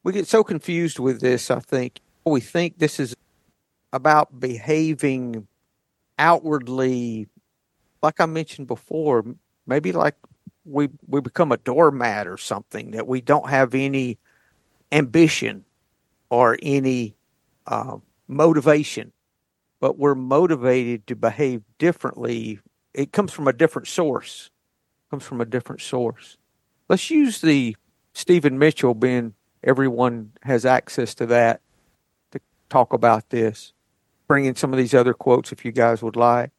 We 0.02 0.12
get 0.12 0.26
so 0.26 0.42
confused 0.42 0.98
with 0.98 1.20
this. 1.20 1.50
I 1.50 1.60
think 1.60 2.00
we 2.24 2.40
think 2.40 2.78
this 2.78 2.98
is 2.98 3.14
about 3.92 4.40
behaving 4.40 5.46
outwardly, 6.18 7.28
like 8.02 8.20
I 8.20 8.26
mentioned 8.26 8.66
before, 8.66 9.24
maybe 9.66 9.92
like 9.92 10.16
we 10.64 10.88
we 11.06 11.20
become 11.20 11.52
a 11.52 11.56
doormat 11.56 12.26
or 12.26 12.36
something 12.36 12.92
that 12.92 13.06
we 13.06 13.20
don't 13.20 13.48
have 13.48 13.74
any 13.74 14.18
ambition 14.92 15.64
or 16.30 16.58
any 16.62 17.14
uh, 17.66 17.96
motivation, 18.28 19.12
but 19.80 19.98
we're 19.98 20.14
motivated 20.14 21.06
to 21.06 21.16
behave 21.16 21.62
differently 21.78 22.60
it 22.94 23.12
comes 23.12 23.32
from 23.32 23.48
a 23.48 23.52
different 23.52 23.88
source. 23.88 24.50
comes 25.10 25.24
from 25.24 25.40
a 25.40 25.44
different 25.44 25.80
source. 25.80 26.36
Let's 26.88 27.10
use 27.10 27.40
the 27.40 27.76
Stephen 28.12 28.58
Mitchell 28.58 28.94
being 28.94 29.34
everyone 29.62 30.32
has 30.42 30.64
access 30.64 31.14
to 31.16 31.26
that 31.26 31.60
to 32.32 32.40
talk 32.68 32.92
about 32.92 33.30
this. 33.30 33.72
Bring 34.26 34.44
in 34.44 34.54
some 34.54 34.72
of 34.72 34.76
these 34.76 34.94
other 34.94 35.14
quotes 35.14 35.52
if 35.52 35.64
you 35.64 35.72
guys 35.72 36.02
would 36.02 36.16
like. 36.16 36.50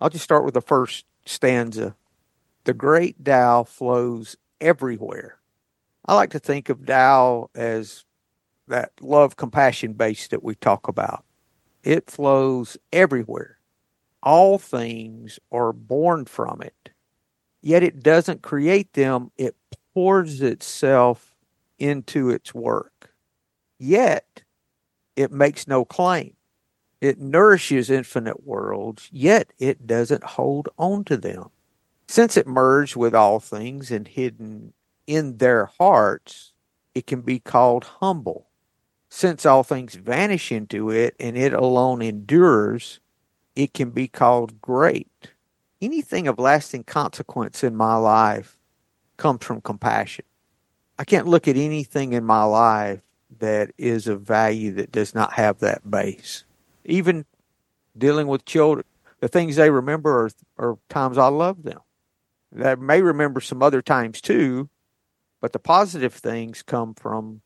I'll 0.00 0.10
just 0.10 0.24
start 0.24 0.44
with 0.44 0.54
the 0.54 0.60
first 0.60 1.04
stanza. 1.24 1.96
The 2.64 2.74
great 2.74 3.24
Tao 3.24 3.64
flows 3.64 4.36
everywhere. 4.60 5.38
I 6.04 6.14
like 6.14 6.30
to 6.30 6.38
think 6.38 6.68
of 6.68 6.86
Tao 6.86 7.50
as 7.54 8.04
that 8.68 8.92
love 9.00 9.36
compassion 9.36 9.92
base 9.92 10.28
that 10.28 10.42
we 10.42 10.54
talk 10.56 10.88
about. 10.88 11.25
It 11.86 12.10
flows 12.10 12.76
everywhere. 12.92 13.58
All 14.20 14.58
things 14.58 15.38
are 15.52 15.72
born 15.72 16.24
from 16.24 16.60
it. 16.60 16.90
Yet 17.62 17.84
it 17.84 18.02
doesn't 18.02 18.42
create 18.42 18.92
them, 18.94 19.30
it 19.36 19.54
pours 19.94 20.42
itself 20.42 21.36
into 21.78 22.28
its 22.30 22.52
work. 22.52 23.12
Yet 23.78 24.42
it 25.14 25.30
makes 25.30 25.68
no 25.68 25.84
claim. 25.84 26.34
It 27.00 27.20
nourishes 27.20 27.88
infinite 27.88 28.44
worlds, 28.44 29.08
yet 29.12 29.52
it 29.60 29.86
doesn't 29.86 30.24
hold 30.24 30.68
on 30.76 31.04
to 31.04 31.16
them. 31.16 31.50
Since 32.08 32.36
it 32.36 32.48
merged 32.48 32.96
with 32.96 33.14
all 33.14 33.38
things 33.38 33.92
and 33.92 34.08
hidden 34.08 34.72
in 35.06 35.36
their 35.36 35.66
hearts, 35.78 36.52
it 36.96 37.06
can 37.06 37.20
be 37.20 37.38
called 37.38 37.84
humble. 37.84 38.45
Since 39.16 39.46
all 39.46 39.62
things 39.62 39.94
vanish 39.94 40.52
into 40.52 40.90
it 40.90 41.16
and 41.18 41.38
it 41.38 41.54
alone 41.54 42.02
endures, 42.02 43.00
it 43.54 43.72
can 43.72 43.88
be 43.88 44.08
called 44.08 44.60
great. 44.60 45.30
Anything 45.80 46.28
of 46.28 46.38
lasting 46.38 46.84
consequence 46.84 47.64
in 47.64 47.74
my 47.74 47.96
life 47.96 48.58
comes 49.16 49.42
from 49.42 49.62
compassion. 49.62 50.26
I 50.98 51.04
can't 51.04 51.26
look 51.26 51.48
at 51.48 51.56
anything 51.56 52.12
in 52.12 52.24
my 52.24 52.44
life 52.44 53.00
that 53.38 53.70
is 53.78 54.06
of 54.06 54.20
value 54.20 54.72
that 54.72 54.92
does 54.92 55.14
not 55.14 55.32
have 55.32 55.60
that 55.60 55.90
base. 55.90 56.44
Even 56.84 57.24
dealing 57.96 58.26
with 58.26 58.44
children, 58.44 58.84
the 59.20 59.28
things 59.28 59.56
they 59.56 59.70
remember 59.70 60.26
are, 60.26 60.30
are 60.58 60.78
times 60.90 61.16
I 61.16 61.28
love 61.28 61.62
them. 61.62 61.80
They 62.52 62.74
may 62.74 63.00
remember 63.00 63.40
some 63.40 63.62
other 63.62 63.80
times 63.80 64.20
too, 64.20 64.68
but 65.40 65.54
the 65.54 65.58
positive 65.58 66.12
things 66.12 66.62
come 66.62 66.92
from 66.92 67.40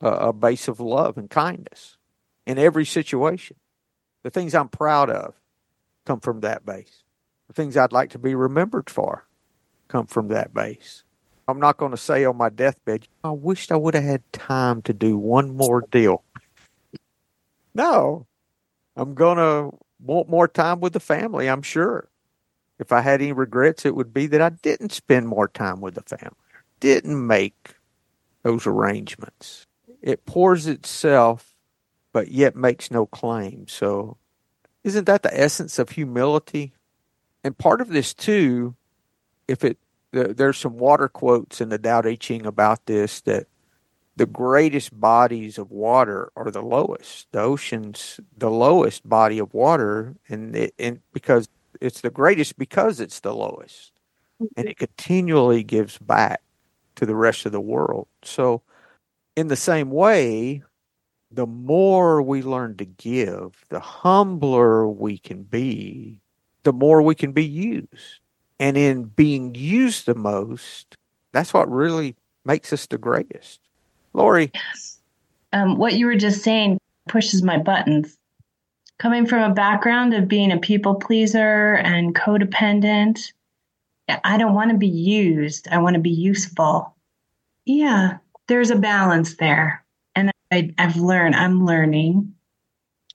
a, 0.00 0.08
a 0.08 0.32
base 0.32 0.68
of 0.68 0.80
love 0.80 1.16
and 1.16 1.30
kindness 1.30 1.96
in 2.46 2.58
every 2.58 2.84
situation. 2.84 3.56
The 4.22 4.30
things 4.30 4.54
I'm 4.54 4.68
proud 4.68 5.10
of 5.10 5.34
come 6.06 6.20
from 6.20 6.40
that 6.40 6.64
base. 6.64 7.02
The 7.48 7.54
things 7.54 7.76
I'd 7.76 7.92
like 7.92 8.10
to 8.10 8.18
be 8.18 8.34
remembered 8.34 8.88
for 8.88 9.26
come 9.88 10.06
from 10.06 10.28
that 10.28 10.54
base. 10.54 11.04
I'm 11.46 11.60
not 11.60 11.76
going 11.76 11.90
to 11.90 11.98
say 11.98 12.24
on 12.24 12.36
my 12.36 12.48
deathbed, 12.48 13.06
I 13.22 13.30
wished 13.30 13.70
I 13.70 13.76
would 13.76 13.94
have 13.94 14.04
had 14.04 14.32
time 14.32 14.80
to 14.82 14.94
do 14.94 15.18
one 15.18 15.54
more 15.56 15.82
deal. 15.90 16.24
No, 17.74 18.26
I'm 18.96 19.14
going 19.14 19.36
to 19.36 19.76
want 20.00 20.28
more 20.28 20.48
time 20.48 20.80
with 20.80 20.94
the 20.94 21.00
family, 21.00 21.48
I'm 21.48 21.62
sure. 21.62 22.08
If 22.78 22.92
I 22.92 23.02
had 23.02 23.20
any 23.20 23.32
regrets, 23.32 23.84
it 23.84 23.94
would 23.94 24.14
be 24.14 24.26
that 24.28 24.40
I 24.40 24.50
didn't 24.50 24.92
spend 24.92 25.28
more 25.28 25.48
time 25.48 25.80
with 25.80 25.94
the 25.94 26.02
family, 26.02 26.36
didn't 26.80 27.26
make 27.26 27.74
those 28.42 28.66
arrangements. 28.66 29.66
It 30.04 30.26
pours 30.26 30.66
itself, 30.66 31.54
but 32.12 32.28
yet 32.28 32.54
makes 32.54 32.90
no 32.90 33.06
claim. 33.06 33.66
So, 33.68 34.18
isn't 34.84 35.06
that 35.06 35.22
the 35.22 35.34
essence 35.34 35.78
of 35.78 35.88
humility? 35.88 36.74
And 37.42 37.56
part 37.56 37.80
of 37.80 37.88
this, 37.88 38.12
too, 38.12 38.76
if 39.48 39.64
it 39.64 39.78
there's 40.12 40.58
some 40.58 40.76
water 40.76 41.08
quotes 41.08 41.62
in 41.62 41.70
the 41.70 41.78
Tao 41.78 42.02
Te 42.02 42.18
Ching 42.18 42.44
about 42.44 42.84
this 42.84 43.22
that 43.22 43.46
the 44.14 44.26
greatest 44.26 44.98
bodies 45.00 45.56
of 45.56 45.70
water 45.70 46.30
are 46.36 46.50
the 46.50 46.62
lowest. 46.62 47.26
The 47.32 47.40
ocean's 47.40 48.20
the 48.36 48.50
lowest 48.50 49.08
body 49.08 49.38
of 49.38 49.54
water, 49.54 50.16
and 50.28 50.54
it, 50.54 50.74
and 50.78 51.00
because 51.14 51.48
it's 51.80 52.02
the 52.02 52.10
greatest 52.10 52.58
because 52.58 53.00
it's 53.00 53.20
the 53.20 53.34
lowest, 53.34 53.92
and 54.54 54.68
it 54.68 54.76
continually 54.76 55.64
gives 55.64 55.96
back 55.96 56.42
to 56.96 57.06
the 57.06 57.16
rest 57.16 57.46
of 57.46 57.52
the 57.52 57.60
world. 57.60 58.06
So, 58.22 58.60
in 59.36 59.48
the 59.48 59.56
same 59.56 59.90
way, 59.90 60.62
the 61.30 61.46
more 61.46 62.22
we 62.22 62.42
learn 62.42 62.76
to 62.76 62.84
give, 62.84 63.64
the 63.68 63.80
humbler 63.80 64.86
we 64.88 65.18
can 65.18 65.42
be, 65.42 66.20
the 66.62 66.72
more 66.72 67.02
we 67.02 67.14
can 67.14 67.32
be 67.32 67.44
used 67.44 68.20
and 68.60 68.76
in 68.76 69.04
being 69.04 69.54
used 69.54 70.06
the 70.06 70.14
most, 70.14 70.96
that's 71.32 71.52
what 71.52 71.70
really 71.70 72.16
makes 72.44 72.72
us 72.72 72.86
the 72.86 72.98
greatest. 72.98 73.60
Lori. 74.12 74.50
Yes. 74.54 74.98
Um, 75.52 75.76
what 75.76 75.94
you 75.94 76.06
were 76.06 76.16
just 76.16 76.42
saying 76.42 76.78
pushes 77.08 77.42
my 77.42 77.58
buttons. 77.58 78.16
Coming 78.98 79.26
from 79.26 79.50
a 79.50 79.54
background 79.54 80.14
of 80.14 80.28
being 80.28 80.52
a 80.52 80.58
people 80.58 80.94
pleaser 80.94 81.74
and 81.74 82.14
codependent, 82.14 83.32
I 84.22 84.36
don't 84.36 84.54
want 84.54 84.70
to 84.70 84.76
be 84.76 84.86
used. 84.86 85.66
I 85.68 85.78
want 85.78 85.94
to 85.94 86.00
be 86.00 86.10
useful. 86.10 86.94
Yeah, 87.64 88.18
there's 88.48 88.70
a 88.70 88.76
balance 88.76 89.36
there. 89.36 89.84
And 90.14 90.30
I, 90.50 90.72
I've 90.78 90.96
learned, 90.96 91.36
I'm 91.36 91.64
learning. 91.64 92.34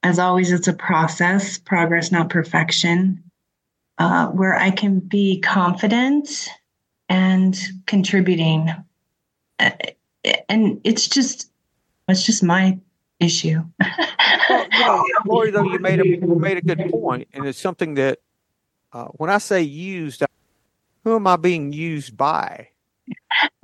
As 0.04 0.20
always, 0.20 0.52
it's 0.52 0.68
a 0.68 0.74
process, 0.74 1.58
progress, 1.58 2.12
not 2.12 2.30
perfection 2.30 3.24
uh, 3.98 4.28
where 4.28 4.56
I 4.56 4.72
can 4.72 5.00
be 5.00 5.42
confident 5.42 6.50
and 7.10 7.60
contributing. 7.86 8.70
Uh, 9.60 9.72
and 10.48 10.80
it's 10.84 11.08
just, 11.08 11.52
it's 12.08 12.26
just 12.26 12.44
my 12.44 12.80
issue. 13.20 13.62
well, 14.50 14.68
know, 14.80 15.04
Lori, 15.26 15.52
though, 15.52 15.64
you 15.64 15.80
made 15.80 16.00
a 16.00 16.26
made 16.26 16.58
a 16.58 16.62
good 16.62 16.90
point, 16.90 17.28
and 17.34 17.46
it's 17.46 17.60
something 17.60 17.96
that 17.96 18.20
uh, 18.94 19.06
when 19.06 19.30
I 19.30 19.38
say 19.38 19.62
used, 19.62 20.24
who 21.04 21.16
am 21.16 21.28
I 21.28 21.36
being 21.36 21.74
used 21.74 22.16
by? 22.18 22.70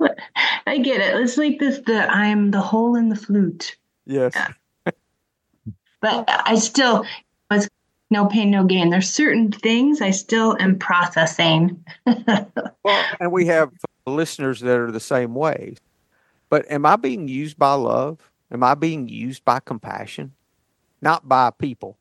I 0.66 0.78
get 0.78 1.00
it. 1.00 1.20
It's 1.20 1.36
like 1.36 1.58
this: 1.58 1.80
the 1.86 2.08
I'm 2.10 2.50
the 2.50 2.60
hole 2.60 2.96
in 2.96 3.08
the 3.08 3.16
flute. 3.16 3.76
Yes. 4.06 4.34
but 6.00 6.24
I 6.28 6.54
still, 6.56 7.04
was 7.50 7.68
no 8.10 8.26
pain, 8.26 8.50
no 8.50 8.64
gain. 8.64 8.90
There's 8.90 9.10
certain 9.10 9.50
things 9.50 10.00
I 10.00 10.10
still 10.10 10.56
am 10.60 10.78
processing. 10.78 11.84
well, 12.06 13.04
and 13.20 13.32
we 13.32 13.46
have 13.46 13.72
listeners 14.06 14.60
that 14.60 14.78
are 14.78 14.92
the 14.92 15.00
same 15.00 15.34
way. 15.34 15.76
But 16.48 16.70
am 16.70 16.86
I 16.86 16.96
being 16.96 17.28
used 17.28 17.58
by 17.58 17.74
love? 17.74 18.30
Am 18.50 18.62
I 18.62 18.74
being 18.74 19.08
used 19.08 19.44
by 19.44 19.60
compassion? 19.60 20.32
Not 21.02 21.28
by 21.28 21.50
people. 21.50 21.98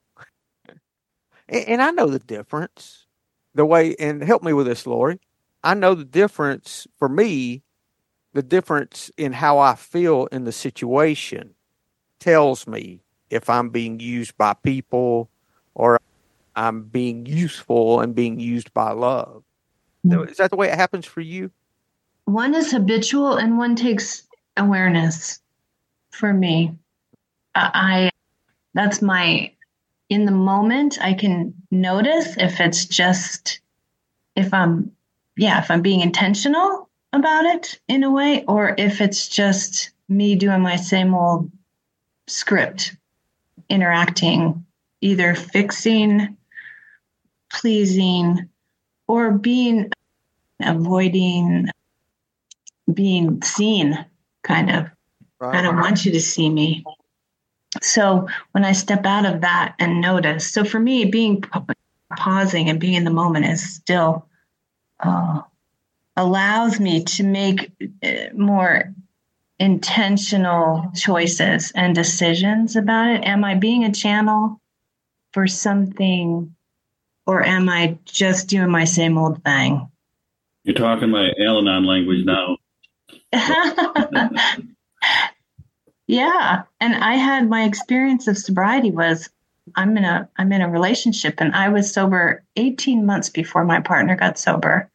and, 1.49 1.67
and 1.67 1.81
I 1.81 1.91
know 1.91 2.07
the 2.07 2.19
difference. 2.19 3.07
The 3.55 3.65
way, 3.65 3.95
and 3.97 4.21
help 4.21 4.43
me 4.43 4.53
with 4.53 4.67
this, 4.67 4.85
Lori. 4.85 5.19
I 5.65 5.73
know 5.73 5.95
the 5.95 6.05
difference 6.05 6.85
for 6.99 7.09
me, 7.09 7.63
the 8.33 8.43
difference 8.43 9.09
in 9.17 9.33
how 9.33 9.57
I 9.57 9.73
feel 9.73 10.27
in 10.27 10.43
the 10.43 10.51
situation 10.51 11.55
tells 12.19 12.67
me 12.67 13.01
if 13.31 13.49
I'm 13.49 13.69
being 13.69 13.99
used 13.99 14.37
by 14.37 14.53
people 14.53 15.27
or 15.73 15.99
I'm 16.55 16.83
being 16.83 17.25
useful 17.25 17.99
and 17.99 18.13
being 18.13 18.39
used 18.39 18.75
by 18.75 18.91
love. 18.91 19.43
Mm-hmm. 20.05 20.29
Is 20.29 20.37
that 20.37 20.51
the 20.51 20.55
way 20.55 20.69
it 20.69 20.75
happens 20.75 21.07
for 21.07 21.21
you? 21.21 21.49
One 22.25 22.53
is 22.53 22.71
habitual 22.71 23.37
and 23.37 23.57
one 23.57 23.75
takes 23.75 24.21
awareness 24.57 25.39
for 26.11 26.31
me. 26.31 26.77
I 27.55 28.11
that's 28.75 29.01
my 29.01 29.51
in 30.09 30.25
the 30.25 30.31
moment 30.31 30.99
I 31.01 31.13
can 31.13 31.55
notice 31.71 32.37
if 32.37 32.59
it's 32.59 32.85
just 32.85 33.61
if 34.35 34.53
I'm 34.53 34.91
yeah, 35.37 35.59
if 35.59 35.71
I'm 35.71 35.81
being 35.81 36.01
intentional 36.01 36.89
about 37.13 37.45
it 37.45 37.79
in 37.87 38.03
a 38.03 38.11
way 38.11 38.43
or 38.47 38.75
if 38.77 39.01
it's 39.01 39.27
just 39.27 39.91
me 40.07 40.35
doing 40.35 40.61
my 40.61 40.75
same 40.75 41.13
old 41.13 41.51
script 42.27 42.95
interacting 43.69 44.65
either 45.01 45.35
fixing, 45.35 46.35
pleasing, 47.51 48.49
or 49.07 49.31
being 49.31 49.91
avoiding 50.59 51.69
being 52.91 53.41
seen, 53.43 54.05
kind 54.43 54.71
of. 54.71 54.87
Right. 55.39 55.55
I 55.55 55.61
don't 55.61 55.79
want 55.79 56.05
you 56.05 56.11
to 56.13 56.21
see 56.21 56.49
me. 56.49 56.83
So 57.81 58.27
when 58.51 58.63
I 58.63 58.71
step 58.71 59.05
out 59.05 59.25
of 59.25 59.41
that 59.41 59.75
and 59.79 60.01
notice, 60.01 60.51
so 60.51 60.63
for 60.63 60.79
me, 60.79 61.05
being 61.05 61.43
pausing 62.17 62.69
and 62.69 62.79
being 62.79 62.93
in 62.93 63.03
the 63.03 63.11
moment 63.11 63.45
is 63.45 63.75
still 63.75 64.27
uh, 64.99 65.41
allows 66.15 66.79
me 66.79 67.03
to 67.03 67.23
make 67.23 67.71
uh, 68.03 68.33
more 68.33 68.93
intentional 69.59 70.91
choices 70.95 71.71
and 71.75 71.95
decisions 71.95 72.75
about 72.75 73.09
it. 73.11 73.23
Am 73.25 73.43
I 73.43 73.55
being 73.55 73.83
a 73.83 73.91
channel 73.91 74.59
for 75.33 75.47
something 75.47 76.55
or 77.25 77.43
am 77.43 77.69
I 77.69 77.97
just 78.05 78.49
doing 78.49 78.69
my 78.69 78.85
same 78.85 79.17
old 79.17 79.43
thing? 79.43 79.89
You're 80.63 80.75
talking 80.75 81.09
my 81.09 81.31
Al 81.39 81.59
Anon 81.59 81.85
language 81.85 82.25
now. 82.25 82.57
yeah, 86.07 86.63
and 86.79 86.95
I 86.95 87.15
had 87.15 87.49
my 87.49 87.63
experience 87.65 88.27
of 88.27 88.37
sobriety 88.37 88.91
was 88.91 89.29
I'm 89.75 89.97
in 89.97 90.05
a 90.05 90.29
I'm 90.37 90.51
in 90.51 90.61
a 90.61 90.69
relationship 90.69 91.35
and 91.39 91.55
I 91.55 91.69
was 91.69 91.93
sober 91.93 92.43
18 92.55 93.05
months 93.05 93.29
before 93.29 93.65
my 93.65 93.81
partner 93.81 94.15
got 94.15 94.39
sober. 94.39 94.89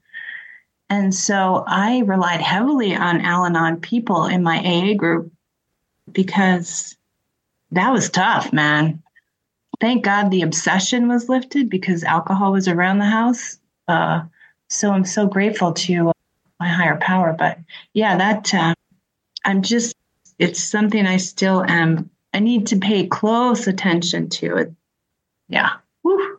And 0.89 1.15
so 1.15 1.65
I 1.67 2.01
relied 2.01 2.41
heavily 2.41 2.97
on 2.97 3.21
Al 3.21 3.45
Anon 3.45 3.81
people 3.81 4.27
in 4.27 4.43
my 4.43 4.59
AA 4.59 4.95
group 4.95 5.33
because 6.11 6.97
that 7.71 7.93
was 7.93 8.11
tough, 8.11 8.53
man. 8.53 9.03
Thank 9.81 10.05
God 10.05 10.31
the 10.31 10.43
obsession 10.43 11.09
was 11.09 11.29
lifted 11.29 11.71
because 11.71 12.03
alcohol 12.03 12.53
was 12.53 12.67
around 12.67 12.99
the 12.99 13.05
house. 13.05 13.59
Uh, 13.87 14.23
so 14.69 14.91
I'm 14.91 15.05
so 15.05 15.27
grateful 15.27 15.73
to 15.73 16.13
my 16.59 16.69
higher 16.69 16.97
power. 16.97 17.35
But 17.39 17.59
yeah, 17.95 18.17
that 18.19 18.53
uh, 18.53 18.75
I'm 19.45 19.63
just, 19.63 19.95
it's 20.39 20.63
something 20.63 21.07
I 21.07 21.17
still 21.17 21.65
am. 21.65 22.11
I 22.33 22.41
need 22.41 22.69
to 22.69 22.77
pay 22.77 23.07
close 23.07 23.67
attention 23.67 24.29
to 24.31 24.57
it. 24.57 24.73
Yeah. 25.49 25.71
Woo. 26.03 26.39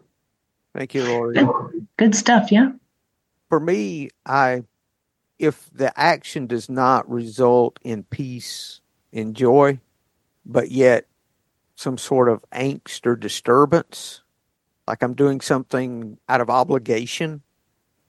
Thank 0.73 0.93
you, 0.93 1.03
Lori. 1.03 1.35
Good, 1.35 1.87
good 1.97 2.15
stuff. 2.15 2.51
Yeah. 2.51 2.71
For 3.49 3.59
me, 3.59 4.09
I, 4.25 4.63
if 5.37 5.69
the 5.73 5.97
action 5.99 6.47
does 6.47 6.69
not 6.69 7.09
result 7.09 7.77
in 7.83 8.03
peace 8.03 8.79
and 9.11 9.35
joy, 9.35 9.79
but 10.45 10.71
yet 10.71 11.07
some 11.75 11.97
sort 11.97 12.29
of 12.29 12.43
angst 12.51 13.05
or 13.05 13.15
disturbance, 13.15 14.21
like 14.87 15.03
I'm 15.03 15.13
doing 15.13 15.41
something 15.41 16.17
out 16.29 16.41
of 16.41 16.49
obligation 16.49 17.41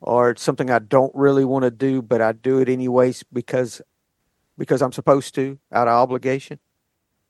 or 0.00 0.30
it's 0.30 0.42
something 0.42 0.70
I 0.70 0.80
don't 0.80 1.14
really 1.14 1.44
want 1.44 1.62
to 1.62 1.70
do, 1.70 2.02
but 2.02 2.20
I 2.20 2.32
do 2.32 2.58
it 2.58 2.68
anyways 2.68 3.24
because 3.32 3.80
because 4.58 4.82
I'm 4.82 4.92
supposed 4.92 5.34
to 5.36 5.58
out 5.72 5.88
of 5.88 5.94
obligation. 5.94 6.58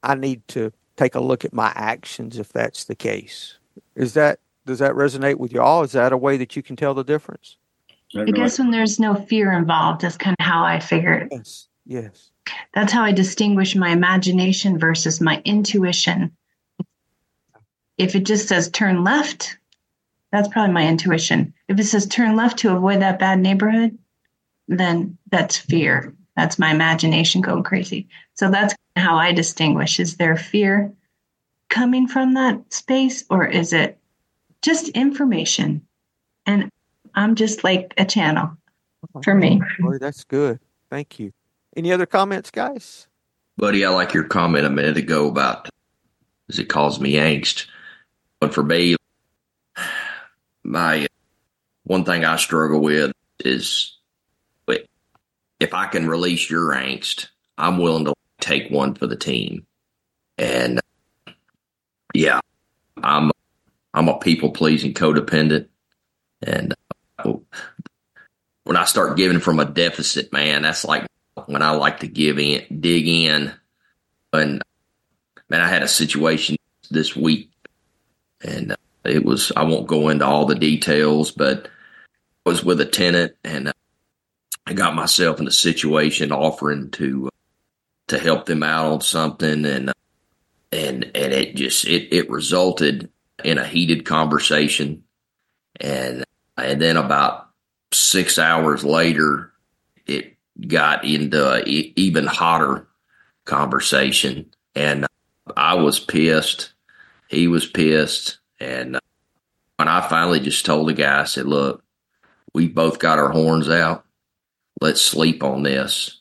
I 0.02 0.14
need 0.14 0.46
to 0.48 0.72
take 0.96 1.14
a 1.14 1.20
look 1.20 1.44
at 1.44 1.52
my 1.52 1.72
actions 1.74 2.38
if 2.38 2.52
that's 2.52 2.84
the 2.84 2.94
case. 2.94 3.56
Is 3.94 4.14
that 4.14 4.40
does 4.66 4.78
that 4.78 4.92
resonate 4.92 5.36
with 5.36 5.52
y'all? 5.52 5.82
Is 5.82 5.92
that 5.92 6.12
a 6.12 6.16
way 6.16 6.36
that 6.36 6.54
you 6.54 6.62
can 6.62 6.76
tell 6.76 6.94
the 6.94 7.02
difference? 7.02 7.56
I, 8.14 8.22
I 8.22 8.24
guess 8.26 8.58
when 8.58 8.70
there's 8.70 9.00
no 9.00 9.14
fear 9.14 9.52
involved, 9.52 10.02
that's 10.02 10.16
kind 10.16 10.36
of 10.38 10.44
how 10.44 10.64
I 10.64 10.78
figure 10.80 11.14
it. 11.14 11.28
Yes. 11.32 11.68
Yes. 11.84 12.30
That's 12.74 12.92
how 12.92 13.02
I 13.02 13.12
distinguish 13.12 13.74
my 13.74 13.90
imagination 13.90 14.78
versus 14.78 15.20
my 15.20 15.42
intuition. 15.44 16.36
If 17.98 18.14
it 18.14 18.24
just 18.24 18.48
says 18.48 18.70
turn 18.70 19.04
left, 19.04 19.58
that's 20.30 20.48
probably 20.48 20.72
my 20.72 20.86
intuition. 20.86 21.54
If 21.68 21.78
it 21.78 21.84
says 21.84 22.06
turn 22.06 22.36
left 22.36 22.58
to 22.58 22.74
avoid 22.74 23.00
that 23.00 23.18
bad 23.18 23.38
neighborhood, 23.40 23.98
then 24.68 25.18
that's 25.30 25.56
fear. 25.56 26.14
That's 26.36 26.58
my 26.58 26.70
imagination 26.70 27.40
going 27.40 27.62
crazy. 27.62 28.08
So 28.34 28.50
that's 28.50 28.74
how 28.96 29.16
I 29.16 29.32
distinguish. 29.32 30.00
Is 30.00 30.16
there 30.16 30.36
fear 30.36 30.92
coming 31.68 32.08
from 32.08 32.34
that 32.34 32.72
space 32.72 33.24
or 33.30 33.46
is 33.46 33.72
it 33.72 33.98
just 34.62 34.88
information? 34.90 35.86
And 36.46 36.70
I'm 37.14 37.34
just 37.34 37.64
like 37.64 37.94
a 37.98 38.04
channel 38.04 38.56
for 39.22 39.34
me. 39.34 39.60
Boy, 39.80 39.98
that's 39.98 40.24
good. 40.24 40.58
Thank 40.90 41.18
you. 41.18 41.32
Any 41.76 41.92
other 41.92 42.06
comments, 42.06 42.50
guys? 42.50 43.06
Buddy, 43.56 43.84
I 43.84 43.90
like 43.90 44.14
your 44.14 44.24
comment 44.24 44.66
a 44.66 44.70
minute 44.70 44.96
ago 44.96 45.28
about 45.28 45.68
does 46.48 46.58
it 46.58 46.68
cause 46.68 47.00
me 47.00 47.14
angst? 47.14 47.66
But 48.40 48.52
for 48.52 48.62
me, 48.62 48.96
my 50.64 51.06
one 51.84 52.04
thing 52.04 52.24
I 52.24 52.36
struggle 52.36 52.80
with 52.80 53.12
is 53.44 53.96
if 55.62 55.75
I 55.75 55.87
can 55.87 56.09
release 56.09 56.51
your 56.51 56.72
angst, 56.72 57.29
I'm 57.57 57.79
willing 57.79 58.05
to 58.07 58.14
take 58.40 58.70
one 58.70 58.94
for 58.94 59.07
the 59.07 59.16
team. 59.16 59.64
And 60.37 60.81
yeah, 62.14 62.40
I'm 63.03 63.31
I'm 63.94 64.09
a 64.09 64.18
people 64.18 64.51
pleasing 64.51 64.94
codependent, 64.94 65.68
and 66.42 66.75
uh, 67.18 67.35
when 68.64 68.77
I 68.77 68.85
start 68.85 69.16
giving 69.16 69.38
from 69.38 69.61
a 69.61 69.64
deficit, 69.64 70.33
man, 70.33 70.62
that's 70.62 70.85
like 70.85 71.07
when 71.46 71.62
I 71.62 71.70
like 71.72 72.01
to 72.01 72.09
give 72.09 72.38
in, 72.38 72.81
dig 72.81 73.07
in. 73.07 73.53
And 74.33 74.62
man, 75.48 75.61
I 75.61 75.68
had 75.68 75.83
a 75.83 75.88
situation 75.88 76.57
this 76.90 77.14
week, 77.14 77.51
and 78.40 78.75
it 79.05 79.25
was, 79.25 79.53
I 79.55 79.64
won't 79.64 79.87
go 79.87 80.09
into 80.09 80.25
all 80.25 80.46
the 80.46 80.55
details, 80.55 81.31
but 81.31 81.68
I 82.46 82.51
was 82.51 82.64
with 82.64 82.81
a 82.81 82.87
tenant 82.87 83.37
and 83.44 83.68
uh, 83.68 83.72
I 84.66 84.75
got 84.75 84.94
myself 84.94 85.40
in 85.40 85.46
a 85.46 85.53
situation 85.53 86.33
offering 86.33 86.90
to, 86.92 87.29
to 88.09 88.18
help 88.18 88.46
them 88.46 88.62
out 88.62 88.92
on 88.92 89.01
something. 89.01 89.64
And, 89.64 89.90
uh, 89.90 89.94
and, 90.70 91.05
and 91.14 91.33
it 91.33 91.57
just, 91.57 91.87
it, 91.87 92.12
it 92.14 92.31
resulted 92.31 93.11
in 93.44 93.59
a 93.59 93.66
heated 93.66 94.05
conversation. 94.05 95.05
And, 95.81 96.25
and 96.57 96.81
then 96.81 96.96
about 96.96 97.48
six 97.92 98.38
hours 98.38 98.85
later, 98.85 99.53
it 100.07 100.37
got 100.68 101.05
into 101.05 101.53
an 101.55 101.64
even 101.66 102.27
hotter 102.27 102.87
conversation. 103.44 104.53
And 104.75 105.07
I 105.57 105.75
was 105.75 105.98
pissed. 105.98 106.72
He 107.29 107.48
was 107.48 107.66
pissed. 107.66 108.38
And 108.61 108.98
when 109.77 109.88
I 109.88 110.01
finally 110.03 110.38
just 110.38 110.64
told 110.64 110.88
the 110.88 110.92
guy, 110.92 111.20
I 111.20 111.25
said, 111.25 111.46
look, 111.46 111.83
we 112.55 112.68
both 112.68 112.98
got 112.98 113.18
our 113.18 113.31
horns 113.31 113.68
out. 113.68 114.05
Let's 114.82 115.00
sleep 115.00 115.44
on 115.44 115.62
this. 115.62 116.20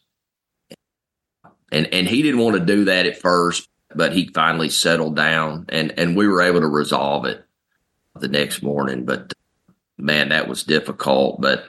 And 1.72 1.88
and 1.92 2.08
he 2.08 2.22
didn't 2.22 2.42
want 2.42 2.58
to 2.58 2.64
do 2.64 2.86
that 2.86 3.08
at 3.08 3.20
first, 3.20 3.68
but 3.96 4.14
he 4.14 4.28
finally 4.28 4.70
settled 4.70 5.16
down 5.16 5.66
and, 5.70 5.98
and 5.98 6.16
we 6.16 6.28
were 6.28 6.44
able 6.44 6.60
to 6.60 6.68
resolve 6.68 7.26
it 7.26 7.44
the 8.20 8.28
next 8.28 8.62
morning. 8.62 9.04
But 9.06 9.34
man, 9.98 10.30
that 10.30 10.48
was 10.48 10.64
difficult. 10.64 11.42
But 11.42 11.66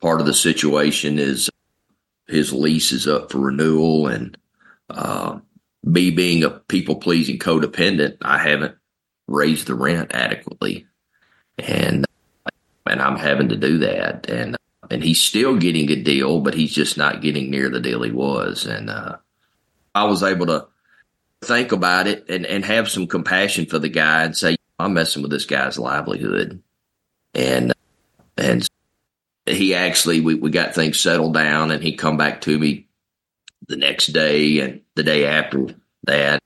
part 0.00 0.20
of 0.20 0.26
the 0.26 0.32
situation 0.32 1.18
is 1.18 1.50
his 2.26 2.50
lease 2.54 2.90
is 2.90 3.06
up 3.06 3.30
for 3.30 3.40
renewal 3.40 4.06
and 4.06 4.38
uh, 4.88 5.38
me 5.84 6.10
being 6.10 6.44
a 6.44 6.50
people 6.50 6.96
pleasing 6.96 7.38
codependent, 7.38 8.16
I 8.22 8.38
haven't 8.38 8.74
raised 9.28 9.66
the 9.66 9.74
rent 9.74 10.12
adequately. 10.14 10.86
And, 11.58 12.06
and 12.86 13.02
I'm 13.02 13.18
having 13.18 13.50
to 13.50 13.56
do 13.56 13.76
that. 13.80 14.30
And, 14.30 14.56
and 14.90 15.02
he's 15.04 15.20
still 15.20 15.56
getting 15.56 15.90
a 15.90 15.96
deal, 15.96 16.40
but 16.40 16.54
he's 16.54 16.74
just 16.74 16.98
not 16.98 17.22
getting 17.22 17.50
near 17.50 17.70
the 17.70 17.80
deal 17.80 18.02
he 18.02 18.10
was. 18.10 18.66
And, 18.66 18.90
uh, 18.90 19.16
I 19.94 20.04
was 20.04 20.22
able 20.22 20.46
to 20.46 20.66
think 21.42 21.72
about 21.72 22.06
it 22.06 22.28
and, 22.28 22.44
and 22.44 22.64
have 22.64 22.88
some 22.88 23.06
compassion 23.06 23.66
for 23.66 23.78
the 23.78 23.88
guy 23.88 24.24
and 24.24 24.36
say, 24.36 24.56
I'm 24.78 24.94
messing 24.94 25.22
with 25.22 25.30
this 25.30 25.46
guy's 25.46 25.78
livelihood. 25.78 26.62
And, 27.34 27.72
and 28.36 28.68
he 29.46 29.74
actually, 29.74 30.20
we, 30.20 30.34
we 30.34 30.50
got 30.50 30.74
things 30.74 31.00
settled 31.00 31.34
down 31.34 31.70
and 31.70 31.82
he 31.82 31.94
come 31.96 32.16
back 32.16 32.40
to 32.42 32.58
me 32.58 32.88
the 33.68 33.76
next 33.76 34.08
day 34.08 34.60
and 34.60 34.80
the 34.94 35.02
day 35.02 35.26
after 35.26 35.74
that 36.04 36.42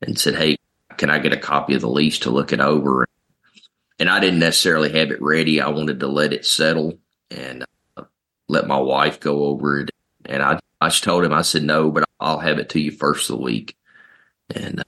and 0.00 0.18
said, 0.18 0.34
Hey, 0.34 0.56
can 0.96 1.10
I 1.10 1.18
get 1.18 1.32
a 1.32 1.38
copy 1.38 1.74
of 1.74 1.80
the 1.80 1.88
lease 1.88 2.20
to 2.20 2.30
look 2.30 2.52
it 2.52 2.60
over? 2.60 3.06
And 3.98 4.08
I 4.08 4.20
didn't 4.20 4.38
necessarily 4.38 4.92
have 4.98 5.10
it 5.10 5.20
ready. 5.20 5.60
I 5.60 5.68
wanted 5.68 6.00
to 6.00 6.08
let 6.08 6.32
it 6.32 6.46
settle 6.46 6.98
and 7.30 7.64
uh, 7.96 8.04
let 8.48 8.66
my 8.66 8.78
wife 8.78 9.20
go 9.20 9.44
over 9.44 9.80
it. 9.80 9.90
And 10.24 10.42
I, 10.42 10.58
I 10.80 10.88
just 10.88 11.04
told 11.04 11.24
him, 11.24 11.32
I 11.32 11.42
said, 11.42 11.62
no, 11.62 11.90
but 11.90 12.04
I'll 12.18 12.38
have 12.38 12.58
it 12.58 12.68
to 12.70 12.80
you 12.80 12.90
first 12.90 13.30
of 13.30 13.36
the 13.36 13.42
week. 13.42 13.76
And, 14.54 14.80
uh, 14.80 14.84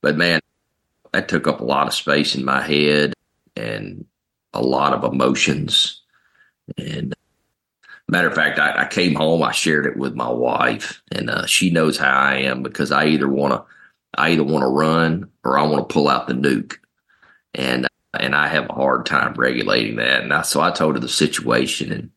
but 0.00 0.16
man, 0.16 0.40
that 1.12 1.28
took 1.28 1.46
up 1.46 1.60
a 1.60 1.64
lot 1.64 1.86
of 1.86 1.94
space 1.94 2.34
in 2.34 2.44
my 2.44 2.60
head 2.60 3.14
and 3.56 4.04
a 4.52 4.62
lot 4.62 4.92
of 4.92 5.04
emotions. 5.04 6.02
And 6.76 7.14
matter 8.08 8.28
of 8.28 8.34
fact, 8.34 8.58
I, 8.58 8.82
I 8.82 8.86
came 8.86 9.14
home, 9.14 9.42
I 9.42 9.52
shared 9.52 9.86
it 9.86 9.96
with 9.96 10.14
my 10.14 10.30
wife, 10.30 11.02
and 11.12 11.30
uh, 11.30 11.46
she 11.46 11.70
knows 11.70 11.98
how 11.98 12.16
I 12.16 12.36
am 12.36 12.62
because 12.62 12.92
I 12.92 13.06
either 13.06 13.28
want 13.28 13.52
to 13.52 13.64
I 14.16 14.30
either 14.30 14.44
want 14.44 14.62
to 14.62 14.68
run 14.68 15.30
or 15.42 15.58
I 15.58 15.64
want 15.64 15.88
to 15.88 15.92
pull 15.92 16.08
out 16.08 16.28
the 16.28 16.34
nuke. 16.34 16.76
And, 17.52 17.88
and 18.20 18.34
I 18.34 18.48
have 18.48 18.68
a 18.68 18.74
hard 18.74 19.06
time 19.06 19.34
regulating 19.34 19.96
that. 19.96 20.22
And 20.22 20.32
I, 20.32 20.42
so 20.42 20.60
I 20.60 20.70
told 20.70 20.94
her 20.94 21.00
the 21.00 21.08
situation 21.08 21.92
and 21.92 22.10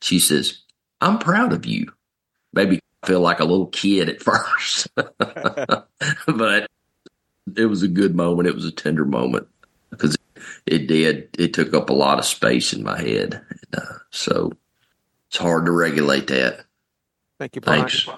she 0.00 0.18
says, 0.18 0.58
I'm 1.00 1.18
proud 1.18 1.52
of 1.52 1.66
you. 1.66 1.92
Maybe 2.52 2.80
feel 3.04 3.20
like 3.20 3.40
a 3.40 3.44
little 3.44 3.66
kid 3.66 4.08
at 4.08 4.22
first, 4.22 4.88
but 4.94 6.70
it 7.56 7.66
was 7.66 7.82
a 7.82 7.88
good 7.88 8.14
moment. 8.14 8.48
It 8.48 8.54
was 8.54 8.64
a 8.64 8.72
tender 8.72 9.04
moment 9.04 9.48
because 9.90 10.16
it 10.66 10.86
did. 10.86 11.28
It 11.38 11.54
took 11.54 11.74
up 11.74 11.90
a 11.90 11.94
lot 11.94 12.18
of 12.18 12.24
space 12.24 12.72
in 12.72 12.82
my 12.82 13.00
head. 13.00 13.40
And, 13.50 13.82
uh, 13.82 13.94
so 14.10 14.52
it's 15.28 15.38
hard 15.38 15.66
to 15.66 15.72
regulate 15.72 16.28
that. 16.28 16.64
Thank 17.38 17.56
you. 17.56 17.62
Brian. 17.62 17.80
Thanks. 17.80 18.08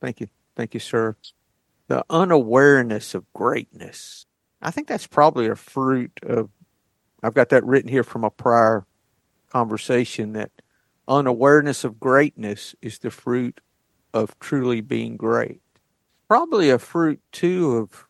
Thank 0.00 0.20
you. 0.20 0.28
Thank 0.54 0.74
you, 0.74 0.80
sir 0.80 1.16
the 1.88 2.04
unawareness 2.10 3.14
of 3.14 3.24
greatness. 3.32 4.26
I 4.60 4.70
think 4.70 4.88
that's 4.88 5.06
probably 5.06 5.46
a 5.46 5.56
fruit 5.56 6.12
of. 6.22 6.50
I've 7.22 7.34
got 7.34 7.48
that 7.50 7.64
written 7.64 7.90
here 7.90 8.04
from 8.04 8.24
a 8.24 8.30
prior 8.30 8.86
conversation 9.50 10.32
that 10.34 10.50
unawareness 11.08 11.84
of 11.84 12.00
greatness 12.00 12.74
is 12.82 12.98
the 12.98 13.10
fruit 13.10 13.60
of 14.12 14.38
truly 14.38 14.80
being 14.80 15.16
great. 15.16 15.60
Probably 16.28 16.70
a 16.70 16.78
fruit 16.78 17.20
too 17.32 17.76
of 17.76 18.06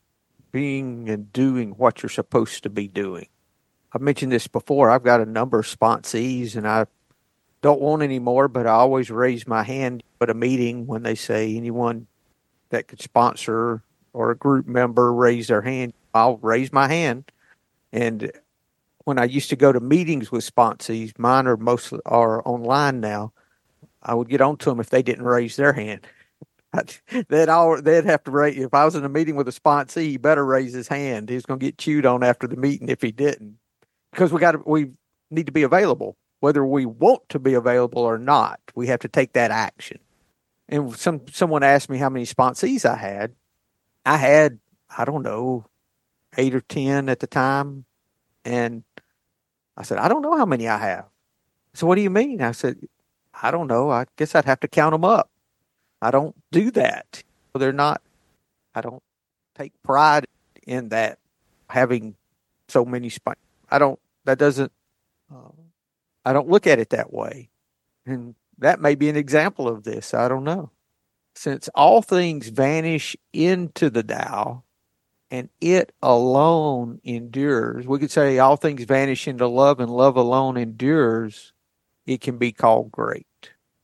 being 0.52 1.08
and 1.08 1.32
doing 1.32 1.70
what 1.72 2.02
you're 2.02 2.10
supposed 2.10 2.62
to 2.62 2.70
be 2.70 2.88
doing. 2.88 3.28
I've 3.92 4.00
mentioned 4.00 4.32
this 4.32 4.46
before. 4.46 4.90
I've 4.90 5.02
got 5.02 5.20
a 5.20 5.26
number 5.26 5.58
of 5.58 5.66
sponsees 5.66 6.56
and 6.56 6.66
I 6.66 6.86
don't 7.62 7.80
want 7.80 8.02
any 8.02 8.18
more, 8.18 8.48
but 8.48 8.66
I 8.66 8.70
always 8.70 9.10
raise 9.10 9.46
my 9.46 9.62
hand 9.62 10.02
at 10.20 10.30
a 10.30 10.34
meeting 10.34 10.86
when 10.86 11.02
they 11.02 11.14
say 11.14 11.56
anyone 11.56 12.06
that 12.70 12.88
could 12.88 13.00
sponsor 13.00 13.82
or 14.12 14.30
a 14.30 14.36
group 14.36 14.66
member 14.66 15.12
raise 15.12 15.48
their 15.48 15.62
hand. 15.62 15.92
I'll 16.14 16.38
raise 16.38 16.72
my 16.72 16.88
hand. 16.88 17.30
And 17.92 18.32
when 19.06 19.20
I 19.20 19.24
used 19.24 19.50
to 19.50 19.56
go 19.56 19.70
to 19.70 19.78
meetings 19.78 20.32
with 20.32 20.52
sponsees, 20.52 21.16
mine 21.16 21.46
are 21.46 21.56
mostly 21.56 22.00
are 22.06 22.46
online 22.46 22.98
now. 23.00 23.32
I 24.02 24.14
would 24.14 24.28
get 24.28 24.40
on 24.40 24.56
to 24.58 24.70
them 24.70 24.80
if 24.80 24.90
they 24.90 25.00
didn't 25.00 25.24
raise 25.24 25.54
their 25.54 25.72
hand. 25.72 26.04
they'd 27.28 27.48
all 27.48 27.80
they'd 27.80 28.04
have 28.04 28.24
to 28.24 28.32
raise. 28.32 28.58
If 28.58 28.74
I 28.74 28.84
was 28.84 28.96
in 28.96 29.04
a 29.04 29.08
meeting 29.08 29.36
with 29.36 29.46
a 29.46 29.52
sponsee, 29.52 30.08
he 30.08 30.16
better 30.16 30.44
raise 30.44 30.72
his 30.72 30.88
hand. 30.88 31.28
He's 31.28 31.46
going 31.46 31.60
to 31.60 31.66
get 31.66 31.78
chewed 31.78 32.04
on 32.04 32.24
after 32.24 32.48
the 32.48 32.56
meeting 32.56 32.88
if 32.88 33.00
he 33.00 33.12
didn't, 33.12 33.58
because 34.10 34.32
we 34.32 34.40
got 34.40 34.66
we 34.66 34.90
need 35.30 35.46
to 35.46 35.52
be 35.52 35.62
available, 35.62 36.16
whether 36.40 36.66
we 36.66 36.84
want 36.84 37.28
to 37.28 37.38
be 37.38 37.54
available 37.54 38.02
or 38.02 38.18
not. 38.18 38.58
We 38.74 38.88
have 38.88 39.00
to 39.00 39.08
take 39.08 39.34
that 39.34 39.52
action. 39.52 40.00
And 40.68 40.96
some 40.96 41.20
someone 41.30 41.62
asked 41.62 41.88
me 41.88 41.98
how 41.98 42.10
many 42.10 42.26
sponsees 42.26 42.84
I 42.84 42.96
had. 42.96 43.36
I 44.04 44.16
had 44.16 44.58
I 44.98 45.04
don't 45.04 45.22
know 45.22 45.64
eight 46.36 46.56
or 46.56 46.60
ten 46.60 47.08
at 47.08 47.20
the 47.20 47.28
time, 47.28 47.84
and 48.44 48.82
I 49.76 49.82
said 49.82 49.98
I 49.98 50.08
don't 50.08 50.22
know 50.22 50.36
how 50.36 50.46
many 50.46 50.68
I 50.68 50.78
have. 50.78 51.06
So 51.74 51.86
what 51.86 51.96
do 51.96 52.02
you 52.02 52.10
mean? 52.10 52.40
I 52.40 52.52
said 52.52 52.78
I 53.42 53.50
don't 53.50 53.66
know. 53.66 53.90
I 53.90 54.06
guess 54.16 54.34
I'd 54.34 54.46
have 54.46 54.60
to 54.60 54.68
count 54.68 54.92
them 54.92 55.04
up. 55.04 55.30
I 56.00 56.10
don't 56.10 56.34
do 56.50 56.70
that. 56.72 57.22
They're 57.54 57.72
not, 57.72 58.02
I 58.74 58.80
don't 58.82 59.02
take 59.56 59.72
pride 59.82 60.26
in 60.66 60.90
that 60.90 61.18
having 61.68 62.16
so 62.68 62.84
many 62.84 63.08
spikes. 63.08 63.40
I 63.70 63.78
don't, 63.78 63.98
that 64.24 64.38
doesn't, 64.38 64.72
uh, 65.32 65.52
I 66.24 66.32
don't 66.32 66.48
look 66.48 66.66
at 66.66 66.78
it 66.78 66.90
that 66.90 67.12
way. 67.12 67.48
And 68.04 68.34
that 68.58 68.80
may 68.80 68.94
be 68.94 69.08
an 69.08 69.16
example 69.16 69.68
of 69.68 69.84
this. 69.84 70.12
I 70.12 70.28
don't 70.28 70.44
know. 70.44 70.70
Since 71.34 71.68
all 71.74 72.02
things 72.02 72.48
vanish 72.48 73.16
into 73.32 73.90
the 73.90 74.02
Tao 74.02 74.64
and 75.30 75.48
it 75.60 75.92
alone 76.02 77.00
endures, 77.04 77.86
we 77.86 77.98
could 77.98 78.10
say 78.10 78.38
all 78.38 78.56
things 78.56 78.84
vanish 78.84 79.26
into 79.26 79.46
love 79.46 79.80
and 79.80 79.90
love 79.90 80.16
alone 80.16 80.56
endures, 80.56 81.52
it 82.06 82.20
can 82.20 82.38
be 82.38 82.52
called 82.52 82.92
great. 82.92 83.26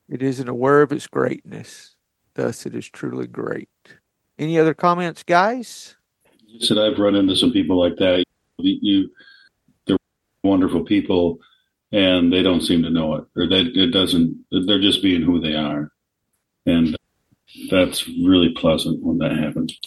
It 0.09 0.23
isn't 0.23 0.49
aware 0.49 0.83
of 0.83 0.93
its 0.93 1.07
greatness 1.07 1.93
Thus, 2.35 2.65
it 2.65 2.75
is 2.75 2.89
truly 2.89 3.27
great. 3.27 3.69
Any 4.39 4.59
other 4.59 4.75
comments, 4.75 5.23
guys? 5.23 5.97
You 6.47 6.61
said 6.61 6.79
I've 6.79 6.99
run 6.99 7.15
into 7.15 7.37
some 7.37 7.53
people 7.53 7.79
like 7.79 7.97
that. 7.97 8.25
You, 8.59 9.11
they're 9.87 9.99
wonderful 10.43 10.85
people, 10.85 11.39
and 11.93 12.33
they 12.33 12.43
don't 12.43 12.63
seem 12.63 12.83
to 12.83 12.91
know 12.91 13.17
it, 13.17 13.25
or 13.37 13.47
that 13.49 13.73
it 13.75 13.91
doesn't. 13.91 14.45
They're 14.51 14.81
just 14.81 15.03
being 15.03 15.23
who 15.23 15.41
they 15.41 15.55
are, 15.55 15.91
and 16.65 16.97
that's 17.71 18.09
really 18.09 18.51
pleasant 18.51 19.03
when 19.03 19.19
that 19.19 19.37
happens. 19.37 19.79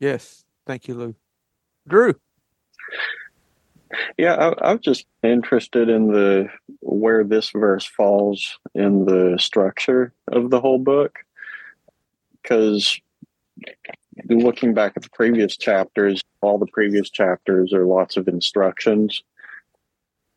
Yes, 0.00 0.44
thank 0.66 0.88
you, 0.88 0.94
Lou. 0.94 1.14
Drew. 1.88 2.14
Yeah, 4.16 4.34
I, 4.34 4.70
I'm 4.70 4.78
just 4.78 5.06
interested 5.22 5.88
in 5.88 6.08
the 6.08 6.48
where 6.80 7.24
this 7.24 7.50
verse 7.50 7.84
falls 7.84 8.58
in 8.74 9.04
the 9.04 9.36
structure 9.38 10.12
of 10.28 10.50
the 10.50 10.60
whole 10.60 10.78
book 10.78 11.18
because 12.42 13.00
looking 14.28 14.74
back 14.74 14.92
at 14.96 15.02
the 15.02 15.10
previous 15.10 15.56
chapters, 15.56 16.22
all 16.40 16.58
the 16.58 16.66
previous 16.66 17.10
chapters 17.10 17.72
are 17.72 17.84
lots 17.84 18.16
of 18.16 18.28
instructions 18.28 19.22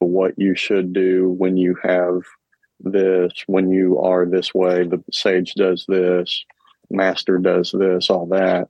what 0.06 0.38
you 0.38 0.56
should 0.56 0.94
do 0.94 1.30
when 1.38 1.58
you 1.58 1.76
have 1.82 2.22
this, 2.80 3.32
when 3.48 3.72
you 3.72 4.00
are 4.00 4.26
this 4.26 4.54
way, 4.54 4.86
the 4.86 5.04
sage 5.12 5.54
does 5.56 5.86
this, 5.88 6.44
master 6.90 7.38
does 7.38 7.72
this, 7.72 8.10
all 8.10 8.26
that. 8.28 8.70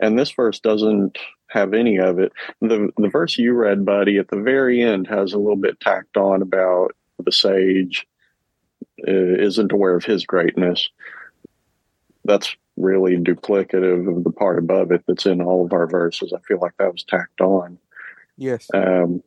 And 0.00 0.18
this 0.18 0.30
verse 0.30 0.60
doesn't 0.60 1.18
have 1.48 1.74
any 1.74 1.98
of 1.98 2.18
it. 2.18 2.32
The 2.60 2.90
the 2.96 3.08
verse 3.08 3.38
you 3.38 3.52
read, 3.52 3.84
buddy, 3.84 4.18
at 4.18 4.28
the 4.28 4.40
very 4.40 4.82
end 4.82 5.06
has 5.08 5.32
a 5.32 5.38
little 5.38 5.56
bit 5.56 5.78
tacked 5.80 6.16
on 6.16 6.42
about 6.42 6.96
the 7.22 7.32
sage 7.32 8.06
uh, 9.06 9.10
isn't 9.10 9.72
aware 9.72 9.94
of 9.94 10.04
his 10.04 10.24
greatness 10.24 10.88
that's 12.24 12.54
really 12.76 13.16
duplicative 13.16 14.16
of 14.16 14.24
the 14.24 14.30
part 14.30 14.58
above 14.58 14.92
it 14.92 15.02
that's 15.06 15.26
in 15.26 15.42
all 15.42 15.64
of 15.64 15.72
our 15.72 15.86
verses. 15.86 16.32
I 16.32 16.40
feel 16.40 16.58
like 16.60 16.76
that 16.78 16.92
was 16.92 17.04
tacked 17.04 17.40
on. 17.40 17.78
Yes. 18.36 18.68
Um, 18.72 19.22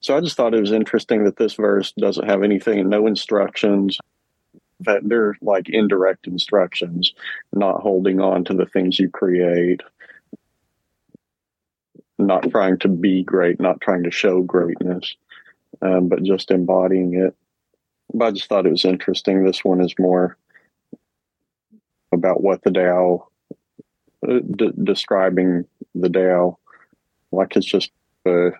so 0.00 0.16
I 0.16 0.20
just 0.20 0.36
thought 0.36 0.54
it 0.54 0.60
was 0.60 0.72
interesting 0.72 1.24
that 1.24 1.36
this 1.36 1.54
verse 1.54 1.92
doesn't 1.92 2.28
have 2.28 2.42
anything 2.42 2.88
no 2.88 3.06
instructions. 3.06 3.98
That 4.80 5.00
they're 5.02 5.36
like 5.42 5.68
indirect 5.68 6.26
instructions, 6.28 7.12
not 7.52 7.80
holding 7.80 8.20
on 8.20 8.44
to 8.44 8.54
the 8.54 8.66
things 8.66 9.00
you 9.00 9.10
create, 9.10 9.80
not 12.18 12.50
trying 12.50 12.78
to 12.80 12.88
be 12.88 13.22
great, 13.22 13.60
not 13.60 13.80
trying 13.80 14.02
to 14.04 14.10
show 14.10 14.42
greatness, 14.42 15.16
um, 15.82 16.08
but 16.08 16.22
just 16.22 16.50
embodying 16.50 17.14
it. 17.14 17.34
But 18.12 18.26
I 18.26 18.30
just 18.32 18.48
thought 18.48 18.66
it 18.66 18.72
was 18.72 18.84
interesting. 18.84 19.44
This 19.44 19.64
one 19.64 19.80
is 19.80 19.94
more 19.98 20.36
about 22.12 22.42
what 22.42 22.62
the 22.62 22.70
Tao, 22.70 23.28
uh, 24.26 24.40
d- 24.56 24.72
describing 24.82 25.64
the 25.94 26.08
Tao, 26.08 26.58
like 27.30 27.54
it's 27.56 27.66
just 27.66 27.90
a, 28.26 28.48
I 28.48 28.52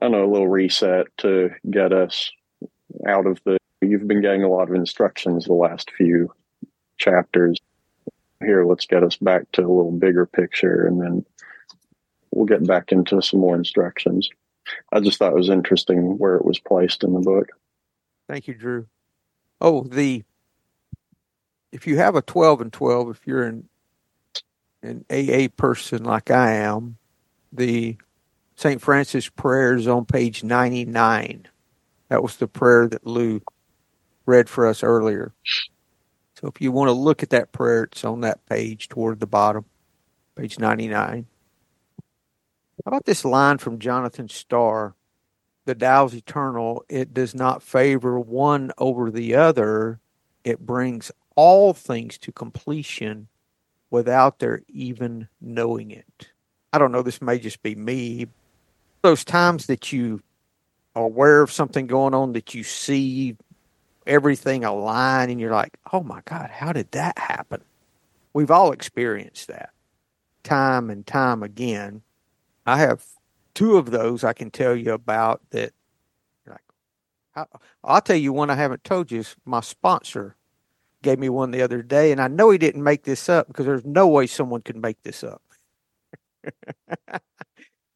don't 0.00 0.12
know, 0.12 0.24
a 0.24 0.30
little 0.32 0.48
reset 0.48 1.06
to 1.18 1.50
get 1.70 1.92
us 1.92 2.30
out 3.06 3.26
of 3.26 3.40
the. 3.44 3.58
You've 3.82 4.08
been 4.08 4.22
getting 4.22 4.44
a 4.44 4.48
lot 4.48 4.68
of 4.68 4.74
instructions 4.74 5.44
the 5.44 5.52
last 5.52 5.90
few 5.90 6.32
chapters. 6.96 7.58
Here, 8.40 8.64
let's 8.64 8.86
get 8.86 9.02
us 9.02 9.16
back 9.16 9.50
to 9.52 9.62
a 9.62 9.62
little 9.62 9.92
bigger 9.92 10.26
picture, 10.26 10.86
and 10.86 11.00
then 11.00 11.24
we'll 12.34 12.46
get 12.46 12.66
back 12.66 12.92
into 12.92 13.22
some 13.22 13.40
more 13.40 13.56
instructions. 13.56 14.28
I 14.92 15.00
just 15.00 15.18
thought 15.18 15.32
it 15.32 15.36
was 15.36 15.50
interesting 15.50 16.18
where 16.18 16.36
it 16.36 16.44
was 16.44 16.58
placed 16.58 17.04
in 17.04 17.12
the 17.12 17.20
book. 17.20 17.48
Thank 18.28 18.48
you, 18.48 18.54
Drew. 18.54 18.86
Oh, 19.60 19.82
the 19.84 20.24
if 21.72 21.86
you 21.86 21.96
have 21.96 22.14
a 22.14 22.22
12 22.22 22.60
and 22.60 22.72
12, 22.72 23.10
if 23.10 23.26
you're 23.26 23.44
an, 23.44 23.68
an 24.82 25.04
AA 25.10 25.48
person 25.56 26.04
like 26.04 26.30
I 26.30 26.52
am, 26.52 26.96
the 27.52 27.96
St. 28.56 28.80
Francis 28.80 29.28
prayer 29.28 29.74
is 29.74 29.88
on 29.88 30.04
page 30.04 30.44
99. 30.44 31.48
That 32.08 32.22
was 32.22 32.36
the 32.36 32.46
prayer 32.46 32.86
that 32.88 33.06
Lou 33.06 33.42
read 34.24 34.48
for 34.48 34.66
us 34.66 34.82
earlier. 34.82 35.32
So 36.40 36.46
if 36.46 36.60
you 36.60 36.70
want 36.70 36.88
to 36.88 36.92
look 36.92 37.22
at 37.22 37.30
that 37.30 37.50
prayer, 37.50 37.84
it's 37.84 38.04
on 38.04 38.20
that 38.20 38.46
page 38.46 38.88
toward 38.88 39.18
the 39.18 39.26
bottom, 39.26 39.64
page 40.36 40.58
99. 40.58 41.26
How 42.84 42.90
about 42.90 43.06
this 43.06 43.24
line 43.24 43.58
from 43.58 43.78
Jonathan 43.78 44.28
Star? 44.28 44.94
The 45.64 45.74
Tao's 45.74 46.14
eternal. 46.14 46.84
It 46.90 47.14
does 47.14 47.34
not 47.34 47.62
favor 47.62 48.20
one 48.20 48.72
over 48.76 49.10
the 49.10 49.34
other. 49.34 50.00
It 50.44 50.60
brings 50.60 51.10
all 51.34 51.72
things 51.72 52.18
to 52.18 52.32
completion 52.32 53.28
without 53.90 54.38
their 54.38 54.62
even 54.68 55.28
knowing 55.40 55.90
it. 55.90 56.28
I 56.74 56.78
don't 56.78 56.92
know, 56.92 57.02
this 57.02 57.22
may 57.22 57.38
just 57.38 57.62
be 57.62 57.74
me. 57.74 58.26
Those 59.00 59.24
times 59.24 59.66
that 59.66 59.92
you 59.92 60.20
are 60.94 61.04
aware 61.04 61.40
of 61.40 61.52
something 61.52 61.86
going 61.86 62.12
on, 62.12 62.34
that 62.34 62.54
you 62.54 62.64
see 62.64 63.36
everything 64.06 64.64
align, 64.64 65.30
and 65.30 65.40
you're 65.40 65.52
like, 65.52 65.78
oh 65.92 66.02
my 66.02 66.20
God, 66.26 66.50
how 66.50 66.72
did 66.72 66.90
that 66.90 67.18
happen? 67.18 67.62
We've 68.34 68.50
all 68.50 68.72
experienced 68.72 69.48
that 69.48 69.70
time 70.42 70.90
and 70.90 71.06
time 71.06 71.42
again. 71.42 72.02
I 72.66 72.78
have 72.78 73.04
two 73.54 73.76
of 73.76 73.90
those 73.90 74.24
I 74.24 74.32
can 74.32 74.50
tell 74.50 74.74
you 74.74 74.92
about 74.92 75.40
that. 75.50 75.72
Like, 76.46 77.46
I'll 77.82 78.00
tell 78.00 78.16
you 78.16 78.32
one 78.32 78.50
I 78.50 78.54
haven't 78.54 78.84
told 78.84 79.10
you 79.10 79.20
is 79.20 79.36
my 79.44 79.60
sponsor 79.60 80.36
gave 81.02 81.18
me 81.18 81.28
one 81.28 81.50
the 81.50 81.62
other 81.62 81.82
day, 81.82 82.10
and 82.10 82.20
I 82.20 82.28
know 82.28 82.50
he 82.50 82.58
didn't 82.58 82.82
make 82.82 83.04
this 83.04 83.28
up 83.28 83.46
because 83.46 83.66
there's 83.66 83.84
no 83.84 84.08
way 84.08 84.26
someone 84.26 84.62
could 84.62 84.76
make 84.76 85.02
this 85.02 85.22
up. 85.22 85.42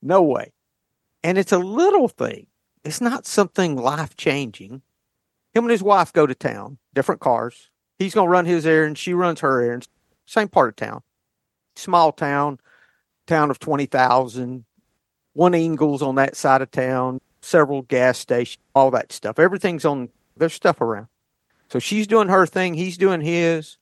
no 0.02 0.22
way. 0.22 0.52
And 1.24 1.38
it's 1.38 1.52
a 1.52 1.58
little 1.58 2.08
thing. 2.08 2.46
It's 2.84 3.00
not 3.00 3.26
something 3.26 3.76
life 3.76 4.16
changing. 4.16 4.82
Him 5.54 5.64
and 5.64 5.70
his 5.70 5.82
wife 5.82 6.12
go 6.12 6.26
to 6.26 6.34
town, 6.34 6.78
different 6.94 7.20
cars. 7.20 7.70
He's 7.98 8.14
going 8.14 8.26
to 8.26 8.30
run 8.30 8.44
his 8.44 8.66
errands. 8.66 9.00
She 9.00 9.14
runs 9.14 9.40
her 9.40 9.60
errands. 9.60 9.88
Same 10.26 10.48
part 10.48 10.68
of 10.68 10.76
town. 10.76 11.02
Small 11.74 12.12
town. 12.12 12.60
Town 13.28 13.50
of 13.50 13.60
20,000, 13.60 14.64
one 15.34 15.54
Ingles 15.54 16.02
on 16.02 16.16
that 16.16 16.34
side 16.34 16.62
of 16.62 16.70
town, 16.72 17.20
several 17.40 17.82
gas 17.82 18.18
stations, 18.18 18.58
all 18.74 18.90
that 18.90 19.12
stuff. 19.12 19.38
Everything's 19.38 19.84
on, 19.84 20.08
there's 20.36 20.54
stuff 20.54 20.80
around. 20.80 21.06
So 21.70 21.78
she's 21.78 22.06
doing 22.06 22.28
her 22.28 22.46
thing, 22.46 22.74
he's 22.74 22.98
doing 22.98 23.20
his. 23.20 23.76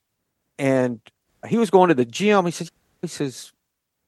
And 0.59 1.01
he 1.47 1.57
was 1.57 1.71
going 1.71 1.89
to 1.89 1.95
the 1.95 2.05
gym. 2.05 2.45
He 2.45 2.51
says, 2.51 2.71
he 3.01 3.09
says, 3.09 3.53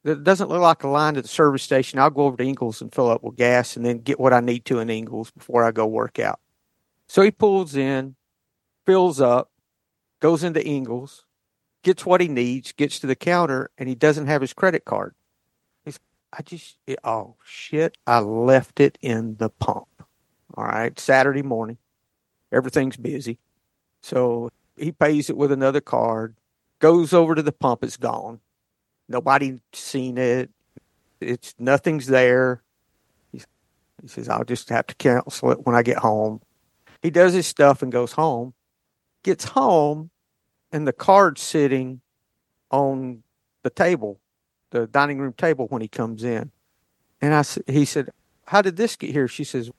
it 0.05 0.25
doesn't 0.25 0.49
look 0.49 0.61
like 0.61 0.85
a 0.85 0.89
line 0.89 1.15
to 1.15 1.23
the 1.23 1.29
service 1.29 1.63
station. 1.63 1.99
I'll 1.99 2.11
go 2.11 2.27
over 2.27 2.37
to 2.37 2.45
Ingles 2.45 2.81
and 2.81 2.95
fill 2.95 3.11
up 3.11 3.23
with 3.23 3.37
gas 3.37 3.77
and 3.77 3.85
then 3.85 3.99
get 3.99 4.21
what 4.21 4.33
I 4.33 4.41
need 4.41 4.65
to 4.67 4.79
in 4.79 4.91
Ingles 4.91 5.31
before 5.31 5.65
I 5.65 5.71
go 5.71 5.87
work 5.87 6.19
out. 6.19 6.41
So 7.07 7.23
he 7.23 7.31
pulls 7.31 7.75
in, 7.75 8.17
fills 8.87 9.21
up, 9.21 9.51
goes 10.21 10.45
into 10.45 10.65
Ingles, 10.67 11.25
gets 11.83 12.05
what 12.05 12.21
he 12.21 12.29
needs, 12.29 12.73
gets 12.73 12.99
to 13.01 13.07
the 13.07 13.17
counter, 13.17 13.71
and 13.79 13.89
he 13.89 13.95
doesn't 13.95 14.27
have 14.27 14.41
his 14.41 14.53
credit 14.53 14.85
card. 14.85 15.15
I 16.33 16.43
just, 16.43 16.79
oh 17.05 17.37
shit, 17.45 17.97
I 18.07 18.21
left 18.21 18.81
it 18.81 18.99
in 19.01 19.37
the 19.37 19.49
pump. 19.49 19.89
All 20.55 20.65
right, 20.65 20.99
Saturday 20.99 21.43
morning, 21.43 21.79
everything's 22.53 22.97
busy. 22.97 23.39
So 24.03 24.51
he 24.77 24.93
pays 24.93 25.31
it 25.31 25.37
with 25.37 25.53
another 25.53 25.81
card, 25.81 26.37
goes 26.81 27.13
over 27.13 27.35
to 27.35 27.43
the 27.43 27.53
pump, 27.53 27.83
it's 27.83 27.97
gone. 27.97 28.41
Nobody 29.09 29.61
seen 29.73 30.19
it. 30.19 30.51
It's 31.21 31.55
nothing's 31.59 32.07
there. 32.07 32.63
He, 33.33 33.43
he 34.03 34.09
says, 34.09 34.29
I'll 34.29 34.45
just 34.45 34.69
have 34.69 34.87
to 34.89 34.95
cancel 34.95 35.51
it 35.53 35.67
when 35.67 35.75
I 35.75 35.83
get 35.83 35.97
home. 35.97 36.41
He 37.03 37.11
does 37.11 37.33
his 37.33 37.47
stuff 37.47 37.83
and 37.83 37.91
goes 37.91 38.13
home. 38.13 38.55
Gets 39.25 39.45
home, 39.45 40.11
and 40.71 40.87
the 40.87 40.93
card's 40.93 41.43
sitting 41.43 42.01
on 42.71 43.23
the 43.63 43.71
table, 43.71 44.21
the 44.71 44.87
dining 44.87 45.19
room 45.19 45.33
table 45.33 45.67
when 45.69 45.83
he 45.83 45.89
comes 45.89 46.25
in. 46.25 46.51
And 47.21 47.35
I, 47.35 47.45
he 47.71 47.85
said, 47.85 48.11
"How 48.47 48.63
did 48.63 48.77
this 48.77 48.97
get 48.97 49.11
here?" 49.11 49.29
She 49.29 49.45
says, 49.45 49.71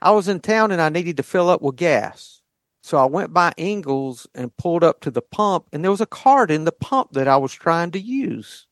"I 0.00 0.10
was 0.12 0.28
in 0.28 0.40
town 0.40 0.70
and 0.70 0.80
I 0.80 0.88
needed 0.88 1.16
to 1.18 1.22
fill 1.22 1.48
up 1.48 1.62
with 1.62 1.76
gas." 1.76 2.42
So 2.82 2.98
I 2.98 3.04
went 3.04 3.32
by 3.32 3.52
Ingles 3.56 4.26
and 4.34 4.56
pulled 4.56 4.82
up 4.82 5.00
to 5.02 5.10
the 5.10 5.22
pump, 5.22 5.66
and 5.72 5.84
there 5.84 5.90
was 5.90 6.00
a 6.00 6.06
card 6.06 6.50
in 6.50 6.64
the 6.64 6.72
pump 6.72 7.12
that 7.12 7.28
I 7.28 7.36
was 7.36 7.52
trying 7.52 7.92
to 7.92 8.00
use. 8.00 8.66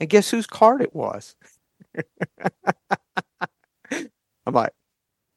And 0.00 0.10
guess 0.10 0.30
whose 0.30 0.48
card 0.48 0.82
it 0.82 0.94
was? 0.94 1.36
I'm 4.44 4.54
like, 4.54 4.72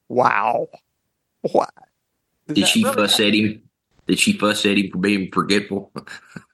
wow. 0.09 0.67
What? 1.41 1.71
Did, 2.47 2.55
Did 2.55 2.67
she 2.67 2.83
really 2.83 2.95
fuss 2.95 3.11
happen? 3.11 3.27
at 3.27 3.33
him? 3.35 3.61
Did 4.07 4.19
she 4.19 4.33
fuss 4.33 4.65
at 4.65 4.77
him 4.77 4.89
for 4.91 4.97
being 4.97 5.29
forgetful? 5.31 5.91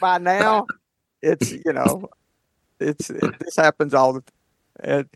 by 0.00 0.18
now, 0.18 0.66
it's, 1.22 1.50
you 1.50 1.72
know, 1.72 2.08
it's, 2.80 3.10
it, 3.10 3.38
this 3.38 3.56
happens 3.56 3.94
all 3.94 4.14
the 4.14 4.20
time. 4.20 4.30
And, 4.80 5.08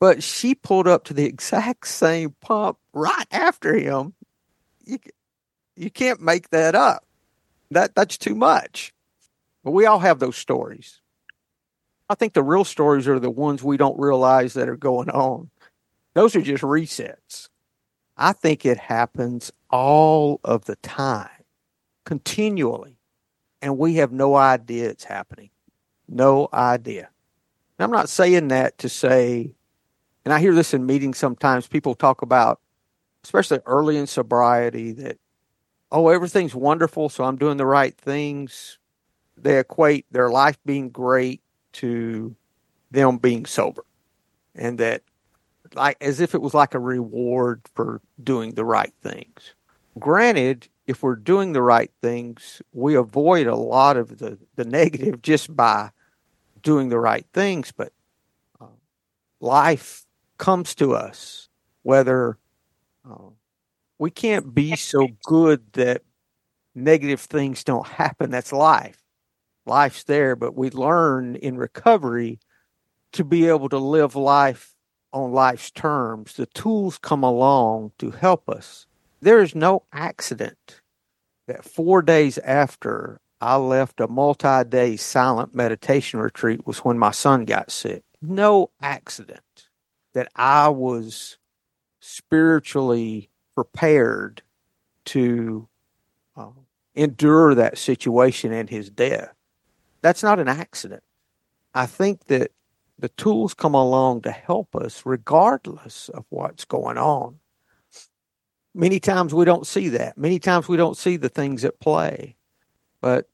but 0.00 0.22
she 0.22 0.54
pulled 0.54 0.88
up 0.88 1.04
to 1.04 1.14
the 1.14 1.24
exact 1.24 1.86
same 1.86 2.34
pump 2.40 2.78
right 2.92 3.26
after 3.30 3.74
him 3.74 4.14
you 4.86 4.98
you 5.76 5.90
can't 5.90 6.20
make 6.20 6.50
that 6.50 6.74
up. 6.74 7.04
That 7.70 7.94
that's 7.94 8.18
too 8.18 8.34
much. 8.34 8.92
But 9.62 9.72
we 9.72 9.86
all 9.86 9.98
have 9.98 10.18
those 10.18 10.36
stories. 10.36 11.00
I 12.08 12.14
think 12.14 12.34
the 12.34 12.42
real 12.42 12.64
stories 12.64 13.08
are 13.08 13.18
the 13.18 13.30
ones 13.30 13.62
we 13.62 13.76
don't 13.76 13.98
realize 13.98 14.54
that 14.54 14.68
are 14.68 14.76
going 14.76 15.10
on. 15.10 15.50
Those 16.14 16.36
are 16.36 16.42
just 16.42 16.62
resets. 16.62 17.48
I 18.16 18.32
think 18.32 18.64
it 18.64 18.78
happens 18.78 19.50
all 19.70 20.38
of 20.44 20.66
the 20.66 20.76
time, 20.76 21.28
continually, 22.04 22.93
and 23.64 23.78
we 23.78 23.94
have 23.96 24.12
no 24.12 24.36
idea 24.36 24.88
it's 24.90 25.04
happening. 25.04 25.50
No 26.06 26.48
idea. 26.52 27.08
And 27.78 27.84
I'm 27.84 27.90
not 27.90 28.08
saying 28.08 28.48
that 28.48 28.78
to 28.78 28.88
say, 28.88 29.54
and 30.24 30.32
I 30.32 30.38
hear 30.38 30.54
this 30.54 30.74
in 30.74 30.86
meetings 30.86 31.18
sometimes. 31.18 31.66
People 31.66 31.94
talk 31.94 32.22
about 32.22 32.60
especially 33.24 33.60
early 33.64 33.96
in 33.96 34.06
sobriety, 34.06 34.92
that, 34.92 35.16
oh, 35.90 36.08
everything's 36.08 36.54
wonderful, 36.54 37.08
so 37.08 37.24
I'm 37.24 37.36
doing 37.36 37.56
the 37.56 37.66
right 37.66 37.96
things. 37.96 38.78
They 39.36 39.58
equate 39.58 40.04
their 40.10 40.28
life 40.28 40.58
being 40.66 40.90
great 40.90 41.40
to 41.72 42.36
them 42.90 43.16
being 43.16 43.46
sober. 43.46 43.84
And 44.54 44.78
that, 44.78 45.02
like, 45.74 45.96
as 46.02 46.20
if 46.20 46.34
it 46.34 46.42
was 46.42 46.52
like 46.52 46.74
a 46.74 46.78
reward 46.78 47.62
for 47.74 48.02
doing 48.22 48.54
the 48.54 48.64
right 48.64 48.92
things. 49.02 49.54
Granted, 49.98 50.68
if 50.86 51.02
we're 51.02 51.16
doing 51.16 51.52
the 51.52 51.62
right 51.62 51.90
things, 52.02 52.62
we 52.72 52.94
avoid 52.96 53.46
a 53.46 53.56
lot 53.56 53.96
of 53.96 54.18
the, 54.18 54.38
the 54.56 54.64
negative 54.64 55.22
just 55.22 55.54
by 55.54 55.90
doing 56.62 56.88
the 56.90 56.98
right 57.00 57.26
things. 57.34 57.72
But 57.72 57.92
uh, 58.60 58.66
life 59.40 60.04
comes 60.38 60.74
to 60.76 60.94
us, 60.94 61.48
whether 61.82 62.38
Oh. 63.08 63.34
we 63.98 64.10
can't 64.10 64.54
be 64.54 64.76
so 64.76 65.08
good 65.24 65.62
that 65.74 66.02
negative 66.74 67.20
things 67.20 67.64
don't 67.64 67.86
happen. 67.86 68.30
That's 68.30 68.52
life. 68.52 69.02
Life's 69.66 70.04
there, 70.04 70.36
but 70.36 70.56
we 70.56 70.70
learn 70.70 71.36
in 71.36 71.56
recovery 71.58 72.40
to 73.12 73.24
be 73.24 73.48
able 73.48 73.68
to 73.70 73.78
live 73.78 74.16
life 74.16 74.74
on 75.12 75.32
life's 75.32 75.70
terms. 75.70 76.34
The 76.34 76.46
tools 76.46 76.98
come 76.98 77.22
along 77.22 77.92
to 77.98 78.10
help 78.10 78.48
us. 78.48 78.86
There 79.24 79.40
is 79.40 79.54
no 79.54 79.84
accident 79.90 80.82
that 81.46 81.64
four 81.64 82.02
days 82.02 82.36
after 82.36 83.22
I 83.40 83.56
left 83.56 83.98
a 84.00 84.06
multi 84.06 84.64
day 84.64 84.96
silent 84.96 85.54
meditation 85.54 86.20
retreat 86.20 86.66
was 86.66 86.80
when 86.80 86.98
my 86.98 87.10
son 87.10 87.46
got 87.46 87.70
sick. 87.70 88.02
No 88.20 88.68
accident 88.82 89.70
that 90.12 90.28
I 90.36 90.68
was 90.68 91.38
spiritually 92.00 93.30
prepared 93.54 94.42
to 95.06 95.68
uh, 96.36 96.50
endure 96.94 97.54
that 97.54 97.78
situation 97.78 98.52
and 98.52 98.68
his 98.68 98.90
death. 98.90 99.32
That's 100.02 100.22
not 100.22 100.38
an 100.38 100.48
accident. 100.48 101.02
I 101.74 101.86
think 101.86 102.26
that 102.26 102.50
the 102.98 103.08
tools 103.08 103.54
come 103.54 103.74
along 103.74 104.20
to 104.20 104.32
help 104.32 104.76
us 104.76 105.06
regardless 105.06 106.10
of 106.10 106.26
what's 106.28 106.66
going 106.66 106.98
on. 106.98 107.38
Many 108.74 108.98
times 108.98 109.32
we 109.32 109.44
don't 109.44 109.66
see 109.66 109.88
that. 109.90 110.18
Many 110.18 110.38
times 110.38 110.68
we 110.68 110.76
don't 110.76 110.96
see 110.96 111.16
the 111.16 111.28
things 111.28 111.64
at 111.64 111.78
play. 111.78 112.36
But 113.00 113.28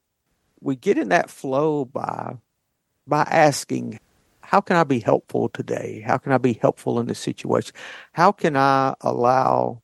we 0.60 0.76
get 0.76 0.98
in 0.98 1.08
that 1.08 1.30
flow 1.30 1.84
by 1.84 2.36
by 3.06 3.22
asking 3.22 3.98
how 4.42 4.60
can 4.60 4.76
I 4.76 4.84
be 4.84 4.98
helpful 4.98 5.48
today? 5.48 6.02
How 6.04 6.18
can 6.18 6.32
I 6.32 6.38
be 6.38 6.54
helpful 6.54 6.98
in 6.98 7.06
this 7.06 7.20
situation? 7.20 7.72
How 8.12 8.32
can 8.32 8.56
I 8.56 8.94
allow 9.00 9.80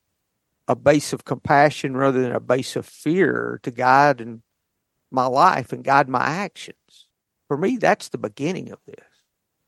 a 0.67 0.75
base 0.75 1.13
of 1.13 1.23
compassion 1.23 1.95
rather 1.95 2.21
than 2.21 2.33
a 2.33 2.41
base 2.41 2.75
of 2.75 2.85
fear 2.85 3.59
to 3.63 3.71
guide 3.71 4.19
in 4.19 4.43
my 5.09 5.25
life 5.25 5.71
and 5.71 5.83
guide 5.83 6.09
my 6.09 6.23
actions? 6.23 7.07
For 7.47 7.57
me, 7.57 7.77
that's 7.77 8.09
the 8.09 8.17
beginning 8.17 8.71
of 8.71 8.79
this. 8.85 9.05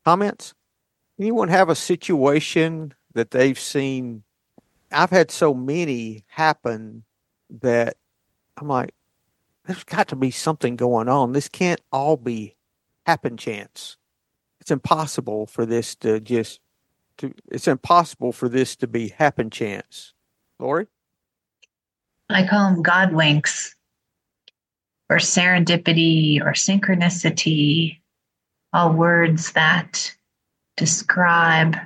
Comments? 0.04 0.52
Anyone 1.18 1.48
have 1.48 1.70
a 1.70 1.74
situation 1.74 2.92
that 3.14 3.30
they've 3.30 3.58
seen? 3.58 4.22
I've 4.92 5.10
had 5.10 5.30
so 5.30 5.54
many 5.54 6.24
happen 6.28 7.04
that 7.60 7.96
I'm 8.56 8.68
like, 8.68 8.94
there's 9.66 9.84
got 9.84 10.08
to 10.08 10.16
be 10.16 10.30
something 10.30 10.76
going 10.76 11.08
on. 11.08 11.32
This 11.32 11.48
can't 11.48 11.80
all 11.92 12.16
be 12.16 12.56
happen 13.06 13.36
chance 13.36 13.96
it's 14.60 14.70
impossible 14.70 15.46
for 15.46 15.66
this 15.66 15.94
to 15.96 16.20
just 16.20 16.60
to 17.18 17.32
it's 17.50 17.66
impossible 17.66 18.32
for 18.32 18.48
this 18.48 18.76
to 18.76 18.86
be 18.86 19.08
happen 19.08 19.50
chance. 19.50 20.12
Lori? 20.58 20.86
I 22.28 22.46
call 22.46 22.70
them 22.70 22.82
God 22.82 23.12
winks 23.12 23.74
or 25.08 25.16
serendipity 25.16 26.40
or 26.40 26.52
synchronicity, 26.52 27.98
all 28.72 28.92
words 28.92 29.52
that 29.52 30.14
describe, 30.76 31.76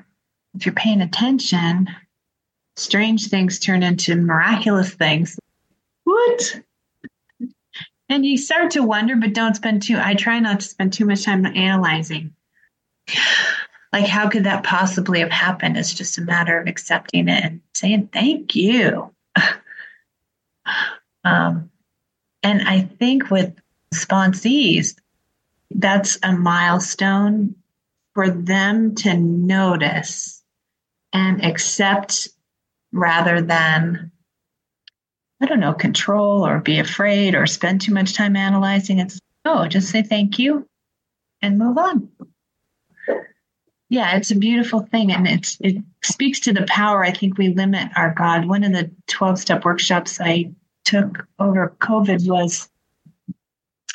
if 0.55 0.67
you're 0.67 0.75
paying 0.75 1.01
attention, 1.01 1.89
strange 2.77 3.29
things 3.29 3.59
turn 3.59 3.83
into 3.83 4.17
miraculous 4.17 4.93
things. 4.95 5.39
What? 6.05 6.61
And 8.09 8.27
you 8.27 8.37
start 8.37 8.73
to 8.73 8.83
wonder, 8.83 9.17
but 9.17 9.33
don't 9.33 9.57
spend 9.57 9.83
too, 9.83 9.99
I 9.99 10.15
try 10.15 10.41
not 10.41 10.61
to 10.61 10.67
spend 10.67 10.93
too 10.93 11.07
much 11.07 11.25
time 11.25 11.47
analyzing 11.47 12.35
like 13.95 14.07
how 14.07 14.29
could 14.29 14.43
that 14.43 14.65
possibly 14.65 15.21
have 15.21 15.31
happened 15.31 15.77
it's 15.77 15.95
just 15.95 16.19
a 16.19 16.23
matter 16.23 16.59
of 16.59 16.67
accepting 16.67 17.29
it 17.29 17.45
and 17.45 17.61
saying 17.75 18.09
thank 18.13 18.55
you 18.57 19.15
um, 21.25 21.71
and 22.43 22.69
i 22.69 22.81
think 22.81 23.31
with 23.31 23.55
sponsees 23.95 24.97
that's 25.71 26.19
a 26.25 26.33
milestone 26.33 27.55
for 28.15 28.29
them 28.29 28.97
to 28.97 29.15
notice 29.17 30.43
and 31.13 31.45
accept 31.45 32.29
rather 32.95 33.43
than 33.43 34.11
i 35.43 35.47
don't 35.47 35.61
know 35.61 35.75
control 35.75 36.47
or 36.47 36.61
be 36.61 36.79
afraid 36.79 37.35
or 37.35 37.47
spend 37.47 37.81
too 37.81 37.93
much 37.93 38.15
time 38.15 38.37
analyzing 38.37 38.99
it's 38.99 39.19
oh 39.45 39.67
just 39.67 39.91
say 39.91 40.03
thank 40.03 40.39
you 40.39 40.67
and 41.45 41.59
move 41.59 41.79
on. 41.79 42.09
Yeah, 43.91 44.17
it's 44.17 44.31
a 44.31 44.37
beautiful 44.37 44.81
thing. 44.81 45.13
And 45.13 45.29
it's 45.29 45.59
it 45.61 45.77
speaks 46.03 46.41
to 46.41 46.53
the 46.53 46.67
power 46.69 47.05
I 47.05 47.13
think 47.13 47.37
we 47.37 47.49
limit 47.49 47.91
our 47.97 48.15
God. 48.15 48.49
One 48.49 48.65
of 48.65 48.73
the 48.73 48.91
12 49.09 49.39
step 49.39 49.65
workshops 49.65 50.21
I 50.21 50.51
took 50.85 51.27
over 51.39 51.75
COVID 51.81 52.27
was 52.29 52.69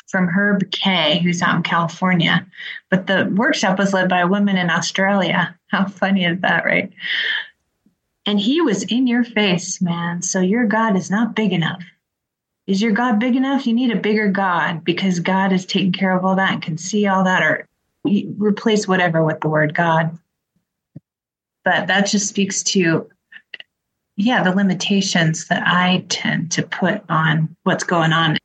from 0.08 0.28
Herb 0.28 0.70
K., 0.70 1.20
who's 1.22 1.42
out 1.42 1.56
in 1.56 1.62
California. 1.62 2.46
But 2.88 3.06
the 3.06 3.32
workshop 3.36 3.78
was 3.78 3.92
led 3.92 4.08
by 4.08 4.20
a 4.20 4.28
woman 4.28 4.56
in 4.56 4.70
Australia. 4.70 5.56
How 5.68 5.86
funny 5.86 6.24
is 6.24 6.40
that, 6.40 6.64
right? 6.64 6.90
And 8.30 8.38
he 8.38 8.60
was 8.60 8.84
in 8.84 9.08
your 9.08 9.24
face, 9.24 9.82
man. 9.82 10.22
So 10.22 10.38
your 10.38 10.64
God 10.64 10.94
is 10.96 11.10
not 11.10 11.34
big 11.34 11.52
enough. 11.52 11.82
Is 12.68 12.80
your 12.80 12.92
God 12.92 13.18
big 13.18 13.34
enough? 13.34 13.66
You 13.66 13.74
need 13.74 13.90
a 13.90 13.96
bigger 13.96 14.28
God 14.28 14.84
because 14.84 15.18
God 15.18 15.52
is 15.52 15.66
taking 15.66 15.90
care 15.90 16.16
of 16.16 16.24
all 16.24 16.36
that 16.36 16.52
and 16.52 16.62
can 16.62 16.78
see 16.78 17.08
all 17.08 17.24
that, 17.24 17.42
or 17.42 17.66
replace 18.04 18.86
whatever 18.86 19.24
with 19.24 19.40
the 19.40 19.48
word 19.48 19.74
God. 19.74 20.16
But 21.64 21.88
that 21.88 22.06
just 22.06 22.28
speaks 22.28 22.62
to, 22.62 23.10
yeah, 24.14 24.44
the 24.44 24.54
limitations 24.54 25.48
that 25.48 25.64
I 25.66 26.04
tend 26.08 26.52
to 26.52 26.62
put 26.62 27.02
on 27.08 27.56
what's 27.64 27.82
going 27.82 28.12
on 28.12 28.38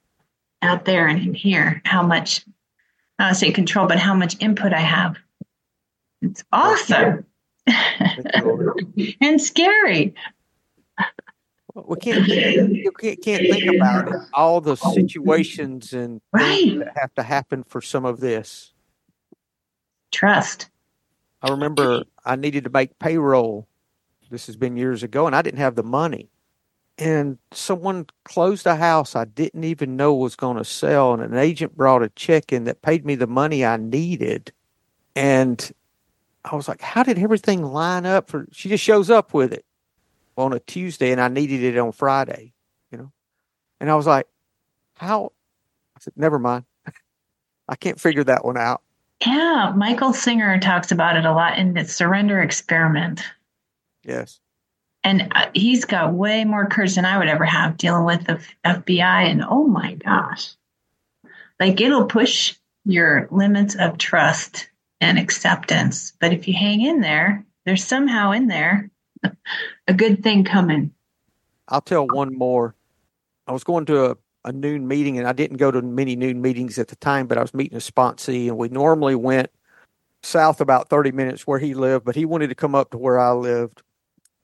out 0.63 0.85
there 0.85 1.07
and 1.07 1.19
in 1.19 1.35
here, 1.35 1.83
how 1.85 2.01
much, 2.01 2.43
I 3.19 3.33
say 3.33 3.51
control, 3.51 3.85
but 3.85 3.99
how 3.99 4.15
much 4.15 4.35
input 4.39 4.73
I 4.73 4.79
have. 4.79 5.17
It's 6.23 6.43
awesome 6.51 7.27
and 9.21 9.41
scary. 9.41 10.13
We 11.73 11.97
can't 11.97 12.27
you 12.27 12.91
can't, 12.91 13.21
can't 13.21 13.41
think 13.41 13.75
about 13.75 14.07
it. 14.07 14.15
all 14.33 14.61
the 14.61 14.75
situations 14.75 15.91
and 15.91 16.21
right. 16.31 16.79
that 16.79 16.93
have 16.95 17.13
to 17.15 17.23
happen 17.23 17.63
for 17.63 17.81
some 17.81 18.05
of 18.05 18.19
this. 18.19 18.71
Trust. 20.11 20.69
I 21.41 21.49
remember 21.51 22.03
I 22.23 22.37
needed 22.37 22.63
to 22.63 22.69
make 22.69 22.97
payroll. 22.99 23.67
This 24.31 24.47
has 24.47 24.55
been 24.55 24.77
years 24.77 25.03
ago, 25.03 25.27
and 25.27 25.35
I 25.35 25.41
didn't 25.41 25.59
have 25.59 25.75
the 25.75 25.83
money 25.83 26.29
and 26.97 27.37
someone 27.51 28.05
closed 28.23 28.65
a 28.65 28.75
house 28.75 29.15
I 29.15 29.25
didn't 29.25 29.63
even 29.63 29.95
know 29.95 30.13
was 30.13 30.35
going 30.35 30.57
to 30.57 30.63
sell, 30.63 31.13
and 31.13 31.21
an 31.21 31.37
agent 31.37 31.75
brought 31.75 32.03
a 32.03 32.09
check 32.09 32.53
in 32.53 32.63
that 32.65 32.81
paid 32.81 33.05
me 33.05 33.15
the 33.15 33.27
money 33.27 33.65
I 33.65 33.77
needed, 33.77 34.51
and 35.15 35.71
I 36.49 36.55
was 36.55 36.67
like, 36.67 36.81
"How 36.81 37.03
did 37.03 37.19
everything 37.19 37.63
line 37.63 38.05
up 38.05 38.29
for?" 38.29 38.47
She 38.51 38.69
just 38.69 38.83
shows 38.83 39.09
up 39.09 39.33
with 39.33 39.51
it 39.51 39.65
on 40.37 40.53
a 40.53 40.59
Tuesday, 40.59 41.11
and 41.11 41.19
I 41.19 41.27
needed 41.27 41.63
it 41.63 41.77
on 41.77 41.91
Friday, 41.91 42.53
you 42.91 42.97
know, 42.97 43.11
and 43.79 43.89
I 43.89 43.95
was 43.95 44.07
like, 44.07 44.27
"How?" 44.95 45.31
I 45.95 45.99
said, 45.99 46.13
"Never 46.15 46.39
mind, 46.39 46.65
I 47.69 47.75
can't 47.75 47.99
figure 47.99 48.23
that 48.23 48.45
one 48.45 48.57
out." 48.57 48.81
Yeah, 49.25 49.73
Michael 49.75 50.13
Singer 50.13 50.59
talks 50.59 50.91
about 50.91 51.17
it 51.17 51.25
a 51.25 51.33
lot 51.33 51.57
in 51.57 51.73
the 51.73 51.85
Surrender 51.85 52.41
Experiment. 52.41 53.23
Yes 54.03 54.39
and 55.05 55.31
uh, 55.35 55.45
he's 55.53 55.85
got 55.85 56.13
way 56.13 56.43
more 56.43 56.65
courage 56.65 56.95
than 56.95 57.05
I 57.05 57.19
would 57.19 57.27
ever 57.27 57.45
have 57.45 57.77
dealing 57.77 58.05
with 58.05 58.25
the 58.25 58.41
FBI. 58.65 59.29
And 59.29 59.43
oh 59.47 59.67
my 59.67 59.93
gosh, 59.93 60.55
like 61.59 61.79
it'll 61.79 62.07
push 62.07 62.55
your 62.85 63.27
limits 63.31 63.75
of 63.75 63.99
trust 63.99 64.67
and 65.01 65.19
acceptance. 65.19 66.13
But 66.19 66.33
if 66.33 66.47
you 66.47 66.53
hang 66.53 66.81
in 66.81 67.01
there, 67.01 67.45
there's 67.65 67.83
somehow 67.83 68.31
in 68.31 68.47
there 68.47 68.89
a 69.87 69.93
good 69.93 70.23
thing 70.23 70.43
coming. 70.43 70.91
I'll 71.67 71.81
tell 71.81 72.07
one 72.07 72.37
more. 72.37 72.75
I 73.47 73.51
was 73.51 73.63
going 73.63 73.85
to 73.87 74.11
a, 74.11 74.17
a 74.45 74.51
noon 74.51 74.87
meeting, 74.87 75.17
and 75.17 75.27
I 75.27 75.33
didn't 75.33 75.57
go 75.57 75.71
to 75.71 75.81
many 75.81 76.15
noon 76.15 76.41
meetings 76.41 76.77
at 76.77 76.87
the 76.87 76.95
time, 76.97 77.27
but 77.27 77.37
I 77.37 77.41
was 77.41 77.53
meeting 77.53 77.77
a 77.77 77.81
sponsee, 77.81 78.47
and 78.47 78.57
we 78.57 78.69
normally 78.69 79.15
went 79.15 79.49
south 80.23 80.61
about 80.61 80.89
30 80.89 81.11
minutes 81.11 81.45
where 81.45 81.59
he 81.59 81.73
lived, 81.73 82.05
but 82.05 82.15
he 82.15 82.25
wanted 82.25 82.47
to 82.47 82.55
come 82.55 82.75
up 82.75 82.91
to 82.91 82.97
where 82.97 83.19
I 83.19 83.31
lived 83.31 83.81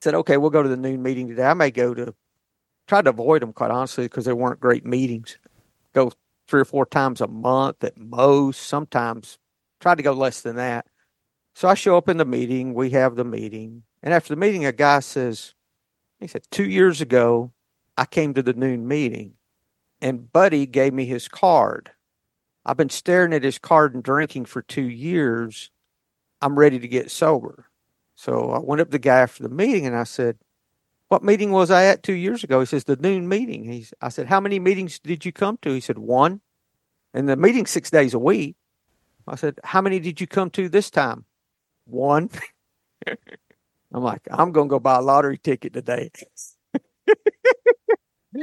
said, 0.02 0.16
okay, 0.16 0.38
we'll 0.38 0.50
go 0.50 0.64
to 0.64 0.70
the 0.70 0.78
noon 0.78 1.04
meeting 1.04 1.28
today. 1.28 1.44
I 1.44 1.54
may 1.54 1.72
go 1.72 1.94
to, 1.94 2.14
try 2.88 3.02
to 3.02 3.10
avoid 3.10 3.42
them 3.42 3.54
quite 3.54 3.72
honestly 3.72 4.06
because 4.06 4.26
they 4.26 4.34
weren't 4.34 4.60
great 4.60 4.86
meetings. 4.86 5.38
Go 5.94 6.12
three 6.48 6.62
or 6.62 6.66
four 6.66 6.86
times 6.86 7.22
a 7.22 7.28
month 7.28 7.84
at 7.84 7.98
most, 7.98 8.64
sometimes 8.64 9.38
tried 9.82 9.96
to 9.96 10.04
go 10.04 10.14
less 10.14 10.42
than 10.42 10.56
that. 10.56 10.86
So 11.54 11.68
I 11.68 11.74
show 11.74 11.98
up 11.98 12.08
in 12.08 12.18
the 12.18 12.26
meeting, 12.26 12.74
we 12.74 12.92
have 12.92 13.16
the 13.16 13.26
meeting. 13.26 13.84
And 14.02 14.14
after 14.14 14.34
the 14.34 14.40
meeting, 14.40 14.66
a 14.66 14.72
guy 14.72 15.00
says, 15.02 15.54
he 16.20 16.28
said, 16.28 16.44
two 16.52 16.64
years 16.64 17.02
ago, 17.02 17.52
I 17.98 18.06
came 18.06 18.34
to 18.34 18.44
the 18.44 18.54
noon 18.54 18.88
meeting 18.88 19.34
and 20.02 20.32
Buddy 20.32 20.66
gave 20.66 20.94
me 20.94 21.06
his 21.06 21.28
card. 21.28 21.92
I've 22.66 22.78
been 22.78 22.90
staring 22.90 23.34
at 23.34 23.44
his 23.44 23.60
card 23.60 23.94
and 23.94 24.04
drinking 24.04 24.46
for 24.46 24.62
two 24.62 24.88
years. 24.88 25.72
I'm 26.42 26.58
ready 26.58 26.80
to 26.80 26.88
get 26.88 27.12
sober. 27.12 27.68
So 28.16 28.52
I 28.52 28.60
went 28.60 28.82
up 28.82 28.88
to 28.88 28.92
the 28.92 29.00
guy 29.00 29.20
after 29.20 29.44
the 29.44 29.50
meeting 29.50 29.86
and 29.86 29.96
I 29.96 30.04
said, 30.04 30.38
What 31.08 31.24
meeting 31.24 31.52
was 31.52 31.72
I 31.72 31.86
at 31.86 32.04
two 32.04 32.14
years 32.14 32.44
ago? 32.44 32.60
He 32.60 32.66
says, 32.66 32.84
The 32.84 32.96
noon 32.96 33.28
meeting. 33.28 33.66
He's, 33.66 33.94
I 34.02 34.10
said, 34.10 34.28
How 34.28 34.40
many 34.40 34.60
meetings 34.60 35.00
did 35.00 35.26
you 35.26 35.32
come 35.32 35.58
to? 35.64 35.74
He 35.74 35.80
said, 35.80 35.98
One. 35.98 36.42
And 37.14 37.28
the 37.28 37.36
meeting 37.36 37.66
six 37.66 37.90
days 37.90 38.14
a 38.14 38.20
week. 38.20 38.56
I 39.28 39.36
said, 39.36 39.60
How 39.64 39.82
many 39.82 40.00
did 40.00 40.22
you 40.22 40.28
come 40.28 40.50
to 40.52 40.70
this 40.70 40.90
time? 40.90 41.26
One. 41.86 42.30
I'm 43.08 44.04
like, 44.04 44.22
I'm 44.32 44.52
going 44.52 44.70
to 44.70 44.72
go 44.72 44.80
buy 44.80 44.96
a 44.98 45.02
lottery 45.02 45.38
ticket 45.38 45.74
today. 45.74 46.12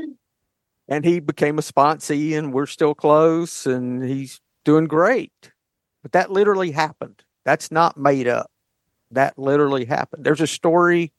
and 0.88 1.04
he 1.04 1.20
became 1.20 1.58
a 1.58 1.62
sponsee, 1.62 2.36
and 2.36 2.52
we're 2.52 2.66
still 2.66 2.94
close, 2.94 3.66
and 3.66 4.04
he's 4.04 4.40
doing 4.64 4.86
great. 4.86 5.32
But 6.02 6.12
that 6.12 6.30
literally 6.30 6.70
happened. 6.72 7.22
That's 7.46 7.70
not 7.70 7.96
made 7.96 8.28
up 8.28 8.50
that 9.10 9.38
literally 9.38 9.84
happened. 9.84 10.24
There's 10.24 10.40
a 10.40 10.46
story 10.46 11.12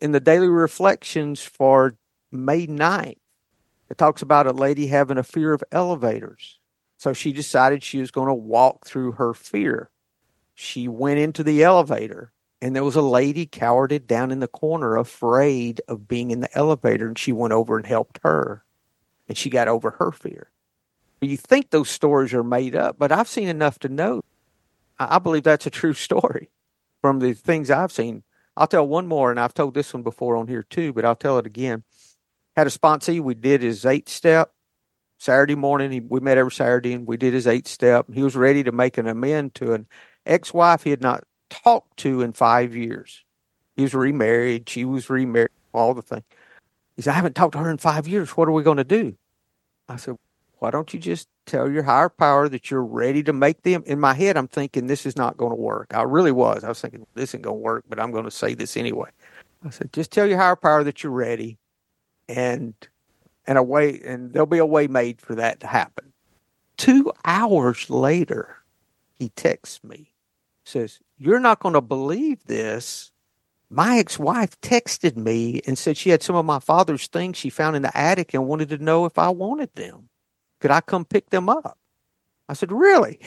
in 0.00 0.12
the 0.12 0.20
Daily 0.20 0.48
Reflections 0.48 1.40
for 1.40 1.94
May 2.30 2.66
9th. 2.66 3.16
It 3.90 3.98
talks 3.98 4.22
about 4.22 4.46
a 4.46 4.52
lady 4.52 4.86
having 4.86 5.18
a 5.18 5.22
fear 5.22 5.52
of 5.52 5.62
elevators. 5.70 6.58
So 7.04 7.12
she 7.12 7.34
decided 7.34 7.82
she 7.82 7.98
was 7.98 8.10
going 8.10 8.28
to 8.28 8.34
walk 8.34 8.86
through 8.86 9.12
her 9.12 9.34
fear. 9.34 9.90
She 10.54 10.88
went 10.88 11.18
into 11.18 11.44
the 11.44 11.62
elevator, 11.62 12.32
and 12.62 12.74
there 12.74 12.82
was 12.82 12.96
a 12.96 13.02
lady 13.02 13.44
cowered 13.44 14.06
down 14.06 14.30
in 14.30 14.40
the 14.40 14.48
corner, 14.48 14.96
afraid 14.96 15.82
of 15.86 16.08
being 16.08 16.30
in 16.30 16.40
the 16.40 16.56
elevator. 16.56 17.06
And 17.06 17.18
she 17.18 17.30
went 17.30 17.52
over 17.52 17.76
and 17.76 17.84
helped 17.84 18.20
her, 18.22 18.64
and 19.28 19.36
she 19.36 19.50
got 19.50 19.68
over 19.68 19.90
her 19.90 20.12
fear. 20.12 20.50
You 21.20 21.36
think 21.36 21.68
those 21.68 21.90
stories 21.90 22.32
are 22.32 22.42
made 22.42 22.74
up, 22.74 22.98
but 22.98 23.12
I've 23.12 23.28
seen 23.28 23.48
enough 23.48 23.78
to 23.80 23.90
know. 23.90 24.22
I 24.98 25.18
believe 25.18 25.42
that's 25.42 25.66
a 25.66 25.70
true 25.70 25.92
story 25.92 26.48
from 27.02 27.18
the 27.18 27.34
things 27.34 27.70
I've 27.70 27.92
seen. 27.92 28.22
I'll 28.56 28.66
tell 28.66 28.88
one 28.88 29.06
more, 29.06 29.30
and 29.30 29.38
I've 29.38 29.52
told 29.52 29.74
this 29.74 29.92
one 29.92 30.04
before 30.04 30.36
on 30.36 30.48
here 30.48 30.62
too, 30.62 30.94
but 30.94 31.04
I'll 31.04 31.16
tell 31.16 31.36
it 31.36 31.44
again. 31.44 31.84
Had 32.56 32.66
a 32.66 32.70
sponsee, 32.70 33.20
we 33.20 33.34
did 33.34 33.60
his 33.60 33.84
eight 33.84 34.08
step 34.08 34.53
Saturday 35.24 35.54
morning. 35.54 35.90
He, 35.90 36.00
we 36.00 36.20
met 36.20 36.36
every 36.36 36.52
Saturday, 36.52 36.92
and 36.92 37.06
we 37.06 37.16
did 37.16 37.32
his 37.32 37.46
eight 37.46 37.66
step. 37.66 38.06
He 38.12 38.22
was 38.22 38.36
ready 38.36 38.62
to 38.62 38.72
make 38.72 38.98
an 38.98 39.06
amend 39.06 39.54
to 39.54 39.72
an 39.72 39.86
ex 40.26 40.52
wife 40.52 40.84
he 40.84 40.90
had 40.90 41.00
not 41.00 41.24
talked 41.48 41.96
to 41.98 42.20
in 42.20 42.34
five 42.34 42.76
years. 42.76 43.24
He 43.74 43.82
was 43.82 43.94
remarried. 43.94 44.68
She 44.68 44.84
was 44.84 45.08
remarried. 45.08 45.48
All 45.72 45.94
the 45.94 46.02
things. 46.02 46.22
He 46.94 47.02
said, 47.02 47.12
I 47.12 47.14
haven't 47.14 47.34
talked 47.34 47.54
to 47.54 47.58
her 47.58 47.70
in 47.70 47.78
five 47.78 48.06
years. 48.06 48.30
What 48.30 48.46
are 48.46 48.52
we 48.52 48.62
going 48.62 48.76
to 48.76 48.84
do? 48.84 49.16
I 49.88 49.96
said, 49.96 50.16
why 50.58 50.70
don't 50.70 50.94
you 50.94 51.00
just 51.00 51.26
tell 51.46 51.68
your 51.68 51.82
higher 51.82 52.08
power 52.08 52.48
that 52.48 52.70
you're 52.70 52.84
ready 52.84 53.24
to 53.24 53.32
make 53.32 53.62
them? 53.62 53.82
In 53.86 53.98
my 53.98 54.14
head, 54.14 54.36
I'm 54.36 54.46
thinking 54.46 54.86
this 54.86 55.04
is 55.04 55.16
not 55.16 55.36
going 55.36 55.50
to 55.50 55.56
work. 55.56 55.92
I 55.92 56.02
really 56.02 56.30
was. 56.30 56.62
I 56.62 56.68
was 56.68 56.80
thinking 56.80 57.06
this 57.14 57.30
isn't 57.30 57.42
going 57.42 57.56
to 57.56 57.60
work, 57.62 57.84
but 57.88 57.98
I'm 57.98 58.12
going 58.12 58.24
to 58.24 58.30
say 58.30 58.54
this 58.54 58.76
anyway. 58.76 59.10
I 59.64 59.70
said, 59.70 59.92
just 59.92 60.12
tell 60.12 60.26
your 60.26 60.38
higher 60.38 60.54
power 60.54 60.84
that 60.84 61.02
you're 61.02 61.10
ready, 61.10 61.58
and 62.28 62.74
and 63.46 63.58
a 63.58 63.62
way, 63.62 64.00
and 64.04 64.32
there'll 64.32 64.46
be 64.46 64.58
a 64.58 64.66
way 64.66 64.86
made 64.86 65.20
for 65.20 65.34
that 65.34 65.60
to 65.60 65.66
happen. 65.66 66.12
Two 66.76 67.12
hours 67.24 67.88
later, 67.90 68.58
he 69.14 69.28
texts 69.30 69.82
me, 69.84 70.12
says, 70.64 71.00
"You're 71.18 71.40
not 71.40 71.60
going 71.60 71.74
to 71.74 71.80
believe 71.80 72.44
this." 72.44 73.10
My 73.70 73.98
ex-wife 73.98 74.60
texted 74.60 75.16
me 75.16 75.60
and 75.66 75.76
said 75.76 75.96
she 75.96 76.10
had 76.10 76.22
some 76.22 76.36
of 76.36 76.44
my 76.44 76.60
father's 76.60 77.08
things 77.08 77.36
she 77.36 77.50
found 77.50 77.74
in 77.74 77.82
the 77.82 77.96
attic 77.96 78.32
and 78.32 78.46
wanted 78.46 78.68
to 78.68 78.78
know 78.78 79.04
if 79.04 79.18
I 79.18 79.30
wanted 79.30 79.74
them. 79.74 80.08
Could 80.60 80.70
I 80.70 80.80
come 80.80 81.04
pick 81.04 81.30
them 81.30 81.48
up? 81.48 81.78
I 82.48 82.52
said, 82.52 82.70
Really? 82.70 83.20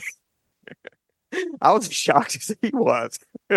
I 1.60 1.72
was 1.72 1.86
as 1.88 1.92
shocked 1.92 2.36
as 2.36 2.56
he 2.62 2.70
was. 2.72 3.18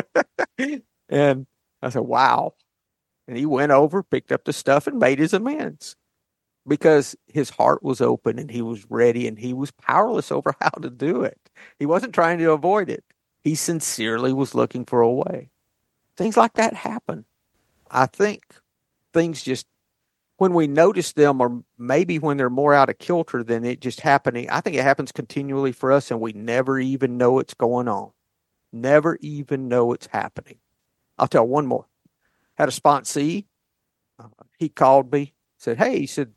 and 1.09 1.47
I 1.81 1.89
said, 1.89 2.01
Wow. 2.01 2.55
And 3.27 3.37
he 3.37 3.45
went 3.45 3.71
over, 3.71 4.03
picked 4.03 4.31
up 4.31 4.43
the 4.43 4.51
stuff, 4.51 4.87
and 4.87 4.99
made 4.99 5.19
his 5.19 5.33
amends 5.33 5.95
because 6.67 7.15
his 7.27 7.49
heart 7.49 7.83
was 7.83 8.01
open 8.01 8.37
and 8.39 8.51
he 8.51 8.61
was 8.61 8.85
ready 8.89 9.27
and 9.27 9.37
he 9.37 9.53
was 9.53 9.71
powerless 9.71 10.31
over 10.31 10.55
how 10.61 10.69
to 10.81 10.89
do 10.89 11.23
it. 11.23 11.37
He 11.79 11.85
wasn't 11.85 12.13
trying 12.13 12.39
to 12.39 12.51
avoid 12.51 12.89
it, 12.89 13.03
he 13.43 13.55
sincerely 13.55 14.33
was 14.33 14.55
looking 14.55 14.85
for 14.85 15.01
a 15.01 15.11
way. 15.11 15.49
Things 16.17 16.37
like 16.37 16.53
that 16.53 16.73
happen. 16.73 17.25
I 17.89 18.05
think 18.05 18.43
things 19.13 19.41
just 19.41 19.65
when 20.37 20.53
we 20.55 20.65
notice 20.65 21.13
them, 21.13 21.39
or 21.39 21.61
maybe 21.77 22.17
when 22.17 22.37
they're 22.37 22.49
more 22.49 22.73
out 22.73 22.89
of 22.89 22.97
kilter 22.97 23.43
than 23.43 23.63
it 23.63 23.79
just 23.79 23.99
happening. 23.99 24.49
I 24.49 24.59
think 24.59 24.75
it 24.75 24.81
happens 24.81 25.11
continually 25.11 25.71
for 25.71 25.91
us, 25.91 26.09
and 26.09 26.19
we 26.19 26.33
never 26.33 26.79
even 26.79 27.15
know 27.15 27.37
it's 27.37 27.53
going 27.53 27.87
on. 27.87 28.09
Never 28.73 29.19
even 29.21 29.67
know 29.67 29.93
it's 29.93 30.07
happening. 30.07 30.57
I'll 31.19 31.27
tell 31.27 31.47
one 31.47 31.67
more. 31.67 31.85
Had 32.55 32.69
a 32.69 32.71
sponsee. 32.71 33.45
Uh, 34.17 34.29
he 34.57 34.67
called 34.67 35.11
me, 35.11 35.35
said, 35.59 35.77
Hey, 35.77 35.99
he 35.99 36.07
said, 36.07 36.33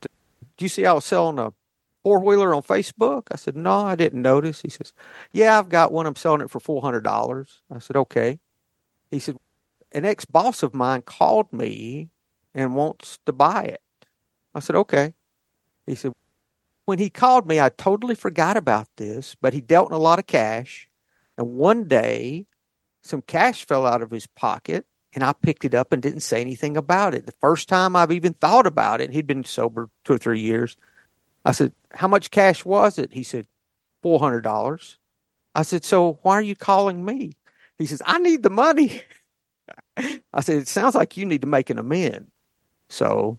Do 0.56 0.64
you 0.64 0.68
see 0.68 0.86
I 0.86 0.92
was 0.92 1.04
selling 1.04 1.38
a 1.38 1.52
four 2.02 2.20
wheeler 2.20 2.54
on 2.54 2.62
Facebook? 2.62 3.24
I 3.30 3.36
said, 3.36 3.56
No, 3.56 3.80
I 3.80 3.96
didn't 3.96 4.22
notice. 4.22 4.60
He 4.62 4.70
says, 4.70 4.92
Yeah, 5.32 5.58
I've 5.58 5.68
got 5.68 5.92
one. 5.92 6.06
I'm 6.06 6.16
selling 6.16 6.40
it 6.40 6.50
for 6.50 6.60
$400. 6.60 7.46
I 7.70 7.78
said, 7.78 7.96
Okay. 7.96 8.38
He 9.10 9.18
said, 9.18 9.36
An 9.92 10.04
ex 10.04 10.24
boss 10.24 10.62
of 10.62 10.74
mine 10.74 11.02
called 11.02 11.52
me 11.52 12.10
and 12.54 12.74
wants 12.74 13.18
to 13.26 13.32
buy 13.32 13.64
it. 13.64 13.82
I 14.54 14.60
said, 14.60 14.76
Okay. 14.76 15.14
He 15.86 15.94
said, 15.94 16.12
When 16.84 16.98
he 16.98 17.10
called 17.10 17.46
me, 17.46 17.60
I 17.60 17.68
totally 17.70 18.14
forgot 18.14 18.56
about 18.56 18.88
this, 18.96 19.34
but 19.40 19.52
he 19.52 19.60
dealt 19.60 19.90
in 19.90 19.94
a 19.94 19.98
lot 19.98 20.18
of 20.18 20.26
cash. 20.26 20.88
And 21.36 21.54
one 21.54 21.88
day, 21.88 22.46
some 23.02 23.22
cash 23.22 23.66
fell 23.66 23.86
out 23.86 24.02
of 24.02 24.10
his 24.10 24.26
pocket 24.28 24.86
and 25.14 25.22
I 25.22 25.32
picked 25.32 25.64
it 25.64 25.74
up 25.74 25.92
and 25.92 26.02
didn't 26.02 26.20
say 26.20 26.40
anything 26.40 26.76
about 26.76 27.14
it. 27.14 27.26
The 27.26 27.32
first 27.32 27.68
time 27.68 27.94
I've 27.94 28.12
even 28.12 28.34
thought 28.34 28.66
about 28.66 29.00
it, 29.00 29.10
he'd 29.10 29.26
been 29.26 29.44
sober 29.44 29.88
two 30.04 30.14
or 30.14 30.18
three 30.18 30.40
years. 30.40 30.76
I 31.44 31.52
said, 31.52 31.72
How 31.92 32.08
much 32.08 32.30
cash 32.30 32.64
was 32.64 32.98
it? 32.98 33.12
He 33.12 33.22
said, 33.22 33.46
$400. 34.04 34.96
I 35.54 35.62
said, 35.62 35.84
So 35.84 36.18
why 36.22 36.34
are 36.34 36.42
you 36.42 36.56
calling 36.56 37.04
me? 37.04 37.32
He 37.78 37.86
says, 37.86 38.02
I 38.04 38.18
need 38.18 38.42
the 38.42 38.50
money. 38.50 39.02
I 39.96 40.40
said, 40.40 40.58
It 40.58 40.68
sounds 40.68 40.94
like 40.94 41.16
you 41.16 41.24
need 41.24 41.42
to 41.42 41.46
make 41.46 41.70
an 41.70 41.78
amend. 41.78 42.30
So 42.88 43.38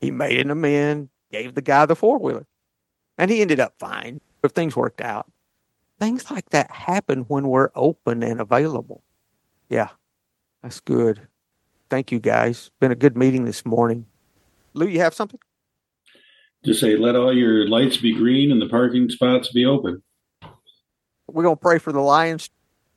he 0.00 0.10
made 0.10 0.38
an 0.38 0.50
amend, 0.50 1.08
gave 1.30 1.54
the 1.54 1.62
guy 1.62 1.86
the 1.86 1.96
four 1.96 2.18
wheeler, 2.18 2.46
and 3.18 3.30
he 3.30 3.42
ended 3.42 3.60
up 3.60 3.74
fine. 3.78 4.20
If 4.42 4.52
things 4.52 4.74
worked 4.74 5.02
out, 5.02 5.30
things 5.98 6.30
like 6.30 6.48
that 6.50 6.70
happen 6.70 7.20
when 7.28 7.48
we're 7.48 7.70
open 7.74 8.22
and 8.22 8.40
available. 8.40 9.02
Yeah, 9.68 9.90
that's 10.62 10.80
good. 10.80 11.26
Thank 11.88 12.12
you, 12.12 12.20
guys. 12.20 12.70
Been 12.80 12.92
a 12.92 12.96
good 12.96 13.16
meeting 13.16 13.44
this 13.44 13.64
morning. 13.66 14.06
Lou, 14.74 14.86
you 14.86 15.00
have 15.00 15.14
something? 15.14 15.40
Just 16.64 16.80
say, 16.80 16.96
let 16.96 17.16
all 17.16 17.34
your 17.34 17.66
lights 17.66 17.96
be 17.96 18.14
green 18.14 18.52
and 18.52 18.60
the 18.60 18.68
parking 18.68 19.08
spots 19.08 19.50
be 19.52 19.64
open. 19.64 20.02
We're 21.26 21.44
gonna 21.44 21.56
pray 21.56 21.78
for 21.78 21.92
the 21.92 22.00
Lions 22.00 22.50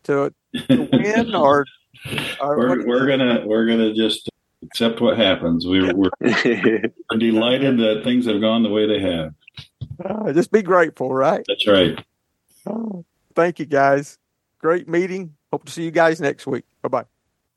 to, 0.03 0.33
to 0.67 0.89
win, 0.91 1.35
or, 1.35 1.65
or 2.41 2.57
we're, 2.57 2.87
we're 2.87 3.07
gonna 3.07 3.43
we're 3.45 3.65
gonna 3.67 3.93
just 3.93 4.29
accept 4.63 5.01
what 5.01 5.17
happens. 5.17 5.67
We're, 5.67 5.93
we're 5.95 6.09
delighted 7.17 7.77
that 7.77 8.01
things 8.03 8.25
have 8.25 8.41
gone 8.41 8.63
the 8.63 8.69
way 8.69 8.87
they 8.87 8.99
have. 8.99 9.33
Uh, 10.03 10.33
just 10.33 10.51
be 10.51 10.61
grateful, 10.61 11.13
right? 11.13 11.45
That's 11.47 11.67
right. 11.67 12.03
Oh, 12.65 13.05
thank 13.35 13.59
you, 13.59 13.65
guys. 13.65 14.17
Great 14.59 14.87
meeting. 14.87 15.35
Hope 15.51 15.65
to 15.65 15.71
see 15.71 15.83
you 15.83 15.91
guys 15.91 16.19
next 16.19 16.47
week. 16.47 16.65
Bye 16.81 16.89
bye. 16.89 17.05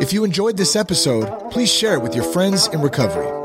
If 0.00 0.12
you 0.12 0.24
enjoyed 0.24 0.56
this 0.56 0.76
episode, 0.76 1.50
please 1.50 1.70
share 1.70 1.94
it 1.94 2.02
with 2.02 2.14
your 2.14 2.24
friends 2.24 2.66
in 2.68 2.80
recovery. 2.80 3.43